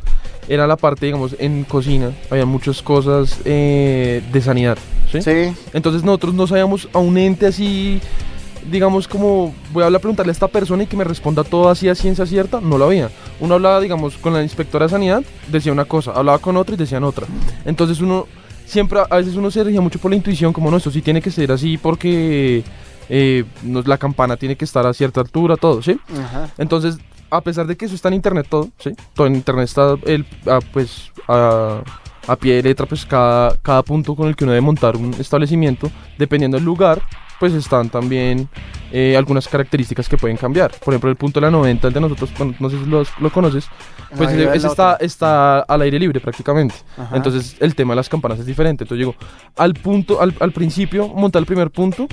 era 0.50 0.66
la 0.66 0.76
parte, 0.76 1.06
digamos, 1.06 1.34
en 1.38 1.64
cocina. 1.64 2.10
Había 2.30 2.44
muchas 2.44 2.82
cosas 2.82 3.40
eh, 3.46 4.22
de 4.30 4.40
sanidad, 4.42 4.76
¿sí? 5.10 5.22
Sí. 5.22 5.56
Entonces 5.72 6.04
nosotros 6.04 6.34
no 6.34 6.46
sabíamos 6.46 6.90
a 6.92 6.98
un 6.98 7.16
ente 7.16 7.46
así, 7.46 8.02
digamos, 8.70 9.08
como 9.08 9.54
voy 9.72 9.82
a 9.82 9.86
hablar, 9.86 10.02
preguntarle 10.02 10.30
a 10.30 10.34
esta 10.34 10.46
persona 10.46 10.82
y 10.82 10.86
que 10.88 10.94
me 10.98 11.04
responda 11.04 11.42
todo 11.42 11.70
así 11.70 11.88
a 11.88 11.94
ciencia 11.94 12.26
cierta, 12.26 12.60
no 12.60 12.76
lo 12.76 12.84
había. 12.84 13.08
Uno 13.40 13.54
hablaba, 13.54 13.80
digamos, 13.80 14.18
con 14.18 14.34
la 14.34 14.42
inspectora 14.42 14.84
de 14.84 14.90
sanidad, 14.90 15.24
decía 15.50 15.72
una 15.72 15.86
cosa, 15.86 16.10
hablaba 16.10 16.38
con 16.38 16.58
otra 16.58 16.74
y 16.74 16.76
decían 16.76 17.02
otra. 17.02 17.26
Entonces 17.64 18.02
uno, 18.02 18.26
siempre, 18.66 19.00
a 19.08 19.16
veces 19.16 19.36
uno 19.36 19.50
se 19.50 19.64
regía 19.64 19.80
mucho 19.80 19.98
por 19.98 20.10
la 20.10 20.18
intuición, 20.18 20.52
como 20.52 20.70
no, 20.70 20.76
esto 20.76 20.90
sí 20.90 21.00
tiene 21.00 21.22
que 21.22 21.30
ser 21.30 21.50
así 21.50 21.78
porque 21.78 22.62
eh, 23.08 23.44
la 23.86 23.96
campana 23.96 24.36
tiene 24.36 24.54
que 24.54 24.66
estar 24.66 24.86
a 24.86 24.92
cierta 24.92 25.22
altura, 25.22 25.56
todo, 25.56 25.80
¿sí? 25.82 25.98
Ajá. 26.14 26.50
Entonces, 26.58 26.98
a 27.30 27.40
pesar 27.40 27.66
de 27.66 27.76
que 27.76 27.84
eso 27.86 27.94
está 27.94 28.08
en 28.08 28.14
internet 28.14 28.46
todo, 28.48 28.68
¿sí? 28.78 28.90
Todo 29.14 29.26
en 29.26 29.34
internet 29.36 29.64
está, 29.64 29.94
el, 30.06 30.24
ah, 30.46 30.60
pues, 30.72 31.10
a, 31.28 31.82
a 32.26 32.36
pie 32.36 32.54
de 32.56 32.62
letra, 32.62 32.86
pues, 32.86 33.04
cada, 33.06 33.56
cada 33.58 33.82
punto 33.82 34.14
con 34.14 34.28
el 34.28 34.36
que 34.36 34.44
uno 34.44 34.52
debe 34.52 34.60
montar 34.62 34.96
un 34.96 35.12
establecimiento, 35.14 35.90
dependiendo 36.18 36.56
del 36.56 36.64
lugar, 36.64 37.02
pues, 37.38 37.52
están 37.52 37.90
también 37.90 38.48
eh, 38.92 39.14
algunas 39.16 39.46
características 39.48 40.08
que 40.08 40.16
pueden 40.16 40.36
cambiar. 40.38 40.70
Por 40.82 40.94
ejemplo, 40.94 41.10
el 41.10 41.16
punto 41.16 41.38
de 41.40 41.46
la 41.46 41.50
90, 41.50 41.88
el 41.88 41.92
de 41.94 42.00
nosotros, 42.00 42.30
bueno, 42.38 42.54
no 42.58 42.70
sé 42.70 42.78
si 42.78 42.86
los- 42.86 43.10
lo 43.20 43.30
conoces, 43.30 43.68
pues, 44.16 44.30
Ahí 44.30 44.42
ese, 44.54 44.68
está, 44.68 44.96
está 45.00 45.58
al 45.60 45.82
aire 45.82 45.98
libre 45.98 46.20
prácticamente. 46.20 46.74
Ajá. 46.96 47.14
Entonces, 47.16 47.56
el 47.60 47.74
tema 47.74 47.92
de 47.92 47.96
las 47.96 48.08
campanas 48.08 48.38
es 48.38 48.46
diferente. 48.46 48.84
Entonces, 48.84 49.04
llego 49.06 49.16
al 49.56 49.74
punto, 49.74 50.20
al, 50.22 50.34
al 50.40 50.52
principio, 50.52 51.08
montar 51.08 51.40
el 51.40 51.46
primer 51.46 51.70
punto, 51.70 52.06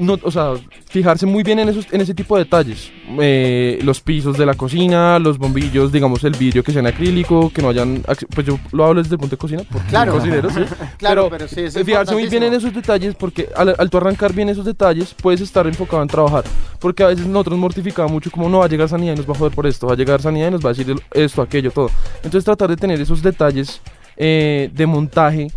no, 0.00 0.18
o 0.22 0.30
sea, 0.30 0.54
fijarse 0.88 1.26
muy 1.26 1.42
bien 1.42 1.58
en, 1.58 1.68
esos, 1.68 1.86
en 1.92 2.00
ese 2.00 2.14
tipo 2.14 2.36
de 2.36 2.44
detalles. 2.44 2.90
Eh, 3.20 3.78
los 3.82 4.00
pisos 4.00 4.36
de 4.36 4.46
la 4.46 4.54
cocina, 4.54 5.18
los 5.18 5.38
bombillos, 5.38 5.92
digamos, 5.92 6.24
el 6.24 6.34
vidrio 6.34 6.62
que 6.64 6.72
sea 6.72 6.80
en 6.80 6.86
acrílico, 6.86 7.52
que 7.52 7.62
no 7.62 7.68
hayan... 7.68 8.02
Pues 8.34 8.46
yo 8.46 8.58
lo 8.72 8.84
hablo 8.84 9.02
desde 9.02 9.14
el 9.14 9.18
punto 9.18 9.36
de 9.36 9.38
cocina, 9.38 9.62
porque 9.70 9.88
Claro. 9.88 10.12
cocinero, 10.12 10.50
sí. 10.50 10.60
Claro, 10.98 11.28
pero, 11.30 11.30
pero 11.30 11.48
sí, 11.48 11.60
es 11.60 11.84
fijarse 11.84 12.14
muy 12.14 12.26
bien 12.28 12.42
en 12.42 12.54
esos 12.54 12.74
detalles, 12.74 13.14
porque 13.14 13.48
al, 13.54 13.74
al 13.78 13.90
tú 13.90 13.98
arrancar 13.98 14.32
bien 14.32 14.48
esos 14.48 14.64
detalles, 14.64 15.14
puedes 15.14 15.40
estar 15.40 15.66
enfocado 15.66 16.02
en 16.02 16.08
trabajar. 16.08 16.44
Porque 16.78 17.02
a 17.02 17.08
veces 17.08 17.26
nosotros 17.26 17.58
mortificamos 17.58 18.12
mucho 18.12 18.30
como 18.30 18.48
no 18.48 18.58
va 18.58 18.64
a 18.64 18.68
llegar 18.68 18.88
sanidad 18.88 19.14
y 19.14 19.16
nos 19.16 19.28
va 19.28 19.34
a 19.34 19.38
joder 19.38 19.54
por 19.54 19.66
esto, 19.66 19.86
va 19.86 19.92
a 19.92 19.96
llegar 19.96 20.22
sanidad 20.22 20.48
y 20.48 20.50
nos 20.52 20.64
va 20.64 20.70
a 20.70 20.72
decir 20.72 20.94
esto, 21.12 21.42
aquello, 21.42 21.70
todo. 21.70 21.90
Entonces 22.16 22.44
tratar 22.44 22.70
de 22.70 22.76
tener 22.76 23.00
esos 23.00 23.22
detalles 23.22 23.80
eh, 24.16 24.70
de 24.72 24.86
montaje 24.86 25.50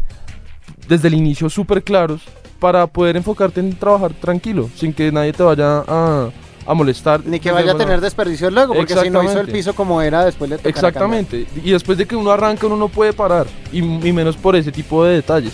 desde 0.87 1.07
el 1.07 1.13
inicio 1.15 1.49
súper 1.49 1.83
claros 1.83 2.21
para 2.63 2.87
poder 2.87 3.17
enfocarte 3.17 3.59
en 3.59 3.75
trabajar 3.75 4.13
tranquilo, 4.13 4.69
sin 4.73 4.93
que 4.93 5.11
nadie 5.11 5.33
te 5.33 5.43
vaya 5.43 5.83
a, 5.85 6.29
a 6.65 6.73
molestar. 6.73 7.19
Ni 7.25 7.37
que 7.37 7.51
vaya 7.51 7.73
a 7.73 7.77
tener 7.77 7.99
desperdicios 7.99 8.53
luego, 8.53 8.73
porque 8.73 8.95
si 8.95 9.09
no 9.09 9.21
hizo 9.21 9.41
el 9.41 9.49
piso 9.49 9.75
como 9.75 10.01
era, 10.01 10.23
después 10.23 10.49
le 10.49 10.57
Exactamente. 10.63 11.45
Y 11.61 11.71
después 11.71 11.97
de 11.97 12.05
que 12.05 12.15
uno 12.15 12.31
arranca, 12.31 12.67
uno 12.67 12.77
no 12.77 12.87
puede 12.87 13.11
parar. 13.11 13.47
Y, 13.73 13.79
y 13.79 14.13
menos 14.13 14.37
por 14.37 14.55
ese 14.55 14.71
tipo 14.71 15.03
de 15.03 15.15
detalles. 15.15 15.51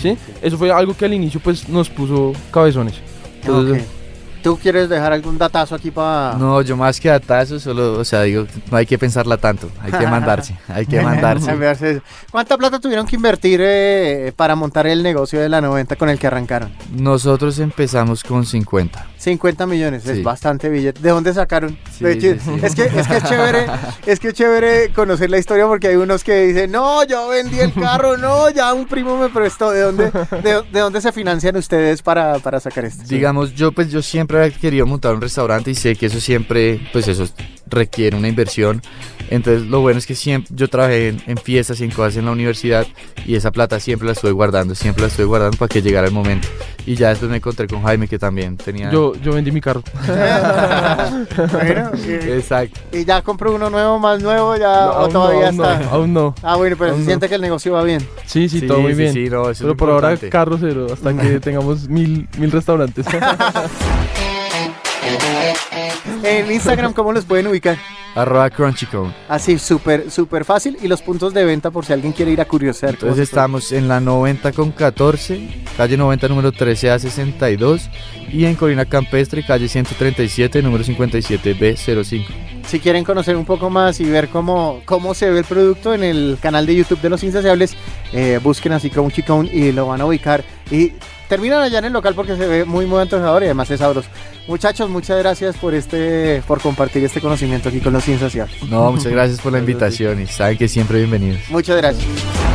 ¿Sí? 0.00 0.16
Eso 0.40 0.56
fue 0.56 0.70
algo 0.70 0.96
que 0.96 1.04
al 1.04 1.14
inicio 1.14 1.40
pues 1.42 1.68
nos 1.68 1.90
puso 1.90 2.32
cabezones. 2.52 2.94
cambiar. 3.42 3.64
Entonces. 3.64 4.01
¿Tú 4.42 4.58
quieres 4.58 4.88
dejar 4.88 5.12
algún 5.12 5.38
datazo 5.38 5.74
aquí 5.74 5.90
para...? 5.90 6.36
No, 6.36 6.60
yo 6.62 6.76
más 6.76 6.98
que 6.98 7.08
datazo, 7.08 7.60
solo, 7.60 7.98
o 7.98 8.04
sea, 8.04 8.22
digo, 8.22 8.46
no 8.70 8.76
hay 8.76 8.86
que 8.86 8.98
pensarla 8.98 9.36
tanto, 9.36 9.70
hay 9.80 9.92
que 9.92 10.06
mandarse, 10.06 10.56
hay 10.68 10.84
que 10.84 11.00
mandarse. 11.00 12.02
¿Cuánta 12.30 12.56
plata 12.58 12.80
tuvieron 12.80 13.06
que 13.06 13.16
invertir 13.16 13.60
eh, 13.62 14.32
para 14.34 14.56
montar 14.56 14.86
el 14.86 15.02
negocio 15.02 15.40
de 15.40 15.48
la 15.48 15.60
90 15.60 15.96
con 15.96 16.08
el 16.08 16.18
que 16.18 16.26
arrancaron? 16.26 16.72
Nosotros 16.90 17.58
empezamos 17.60 18.24
con 18.24 18.44
50. 18.44 19.11
50 19.22 19.66
millones, 19.66 20.04
es 20.06 20.16
Sí. 20.16 20.22
bastante 20.22 20.68
billete. 20.68 21.00
¿De 21.00 21.10
dónde 21.10 21.32
sacaron? 21.32 21.78
Sí, 21.96 22.04
De 22.04 22.12
hecho, 22.12 22.32
sí, 22.34 22.38
sí. 22.44 22.60
Es, 22.66 22.74
que, 22.74 22.82
es 22.84 23.06
que 23.06 23.16
es 23.16 23.22
chévere, 23.24 23.66
es 24.06 24.18
que 24.20 24.28
es 24.28 24.34
chévere 24.34 24.88
conocer 24.92 25.30
la 25.30 25.38
historia 25.38 25.66
porque 25.66 25.88
hay 25.88 25.96
unos 25.96 26.24
que 26.24 26.46
dicen, 26.46 26.72
no, 26.72 27.04
yo 27.04 27.28
vendí 27.28 27.60
el 27.60 27.72
carro, 27.72 28.16
no, 28.16 28.50
ya 28.50 28.74
un 28.74 28.86
primo 28.86 29.16
me 29.16 29.28
prestó. 29.28 29.70
¿De 29.70 29.80
dónde, 29.80 30.10
de, 30.42 30.62
de 30.72 30.80
dónde 30.80 31.00
se 31.00 31.12
financian 31.12 31.56
ustedes 31.56 32.02
para, 32.02 32.38
para 32.40 32.58
sacar 32.58 32.84
esto? 32.84 33.04
Digamos, 33.06 33.54
yo 33.54 33.70
pues 33.72 33.90
yo 33.90 34.02
siempre 34.02 34.44
he 34.44 34.50
querido 34.50 34.86
montar 34.86 35.14
un 35.14 35.20
restaurante 35.20 35.70
y 35.70 35.74
sé 35.76 35.94
que 35.94 36.06
eso 36.06 36.20
siempre, 36.20 36.80
pues 36.92 37.06
eso 37.06 37.28
requiere 37.68 38.16
una 38.16 38.28
inversión. 38.28 38.82
Entonces 39.30 39.62
lo 39.68 39.80
bueno 39.80 39.98
es 39.98 40.06
que 40.06 40.14
siempre 40.14 40.52
yo 40.54 40.68
trabajé 40.68 41.08
en, 41.08 41.22
en 41.26 41.38
fiestas 41.38 41.80
y 41.80 41.84
en 41.84 41.90
cosas 41.90 42.16
en 42.16 42.26
la 42.26 42.32
universidad 42.32 42.86
y 43.24 43.34
esa 43.36 43.50
plata 43.50 43.80
siempre 43.80 44.06
la 44.06 44.12
estoy 44.12 44.32
guardando, 44.32 44.74
siempre 44.74 45.02
la 45.02 45.08
estoy 45.08 45.24
guardando 45.24 45.56
para 45.56 45.68
que 45.68 45.80
llegara 45.80 46.06
el 46.06 46.12
momento. 46.12 46.48
Y 46.86 46.96
ya 46.96 47.10
después 47.10 47.30
me 47.30 47.36
encontré 47.36 47.66
con 47.68 47.82
Jaime 47.82 48.08
que 48.08 48.18
también 48.18 48.56
tenía... 48.56 48.90
yo, 48.90 49.14
yo 49.16 49.32
vendí 49.32 49.52
mi 49.52 49.60
carro. 49.60 49.82
Bueno, 51.52 51.90
y, 52.06 52.12
Exacto. 52.12 52.80
y 52.92 53.04
ya 53.04 53.22
compró 53.22 53.54
uno 53.54 53.70
nuevo, 53.70 53.98
más 53.98 54.20
nuevo, 54.22 54.56
ya, 54.56 54.86
No, 54.86 54.90
o 54.90 54.92
aún 54.92 55.12
no, 55.12 55.20
todavía 55.20 55.46
aún 55.48 55.56
no, 55.56 55.64
está. 55.70 55.90
aún 55.90 56.12
no. 56.14 56.34
Ah, 56.42 56.56
bueno, 56.56 56.76
pero 56.76 56.90
se 56.90 56.94
aún 56.94 57.00
no. 57.02 57.06
siente 57.06 57.28
que 57.28 57.34
el 57.36 57.40
negocio 57.40 57.72
va 57.72 57.82
bien. 57.82 58.06
Sí, 58.26 58.48
sí, 58.48 58.62
todo 58.66 58.80
muy 58.80 58.92
sí, 58.92 58.98
bien. 58.98 59.12
sí, 59.12 59.28
no, 59.30 59.42
eso 59.42 59.50
es 59.50 59.58
Pero 59.60 59.76
por 59.76 59.90
ahora 59.90 60.16
carro 60.30 60.56
cero, 60.58 60.86
hasta 60.92 61.14
que 61.16 61.40
tengamos 61.40 61.88
mil, 61.88 62.28
mil 62.38 62.50
restaurantes. 62.50 63.06
En 66.22 66.50
Instagram, 66.50 66.92
¿cómo 66.92 67.12
los 67.12 67.24
pueden 67.24 67.46
ubicar? 67.48 67.78
Arroba 68.14 68.50
Crunchycone. 68.50 69.14
Así, 69.28 69.58
súper, 69.58 70.10
súper 70.10 70.44
fácil. 70.44 70.76
Y 70.82 70.88
los 70.88 71.02
puntos 71.02 71.32
de 71.32 71.44
venta 71.44 71.70
por 71.70 71.84
si 71.84 71.92
alguien 71.92 72.12
quiere 72.12 72.30
ir 72.30 72.40
a 72.40 72.44
curiosear. 72.44 72.94
Entonces 72.94 73.28
estamos 73.28 73.72
en 73.72 73.88
la 73.88 74.00
90 74.00 74.52
con 74.52 74.70
14, 74.70 75.64
calle 75.76 75.96
90 75.96 76.28
número 76.28 76.52
13 76.52 76.90
a 76.90 76.98
62 76.98 77.88
y 78.30 78.44
en 78.44 78.54
Colina 78.54 78.84
Campestre, 78.84 79.44
calle 79.44 79.68
137 79.68 80.62
número 80.62 80.84
57B05. 80.84 82.26
Si 82.66 82.80
quieren 82.80 83.04
conocer 83.04 83.36
un 83.36 83.44
poco 83.44 83.70
más 83.70 83.98
y 84.00 84.04
ver 84.04 84.28
cómo, 84.28 84.82
cómo 84.84 85.14
se 85.14 85.30
ve 85.30 85.40
el 85.40 85.44
producto 85.44 85.94
en 85.94 86.04
el 86.04 86.38
canal 86.40 86.64
de 86.66 86.76
YouTube 86.76 87.00
de 87.00 87.10
Los 87.10 87.24
Insaciables, 87.24 87.74
eh, 88.12 88.38
busquen 88.42 88.72
así 88.72 88.90
Crunchy 88.90 89.22
Cone 89.22 89.50
y 89.52 89.72
lo 89.72 89.86
van 89.86 90.00
a 90.00 90.06
ubicar. 90.06 90.44
Y 90.70 90.92
terminan 91.32 91.62
allá 91.62 91.78
en 91.78 91.86
el 91.86 91.94
local 91.94 92.14
porque 92.14 92.36
se 92.36 92.46
ve 92.46 92.66
muy, 92.66 92.84
muy 92.84 93.00
antojador 93.00 93.42
y 93.42 93.46
además 93.46 93.70
es 93.70 93.80
sabroso. 93.80 94.06
Muchachos, 94.46 94.90
muchas 94.90 95.18
gracias 95.18 95.56
por 95.56 95.72
este 95.72 96.42
por 96.46 96.60
compartir 96.60 97.02
este 97.04 97.22
conocimiento 97.22 97.70
aquí 97.70 97.80
con 97.80 97.94
Los 97.94 98.06
Insaciables. 98.06 98.62
No, 98.64 98.92
muchas 98.92 99.10
gracias 99.10 99.40
por 99.40 99.50
la 99.50 99.58
invitación 99.58 100.20
y 100.20 100.26
saben 100.26 100.58
que 100.58 100.68
siempre 100.68 100.98
bienvenidos. 100.98 101.40
Muchas 101.48 101.78
gracias. 101.78 102.51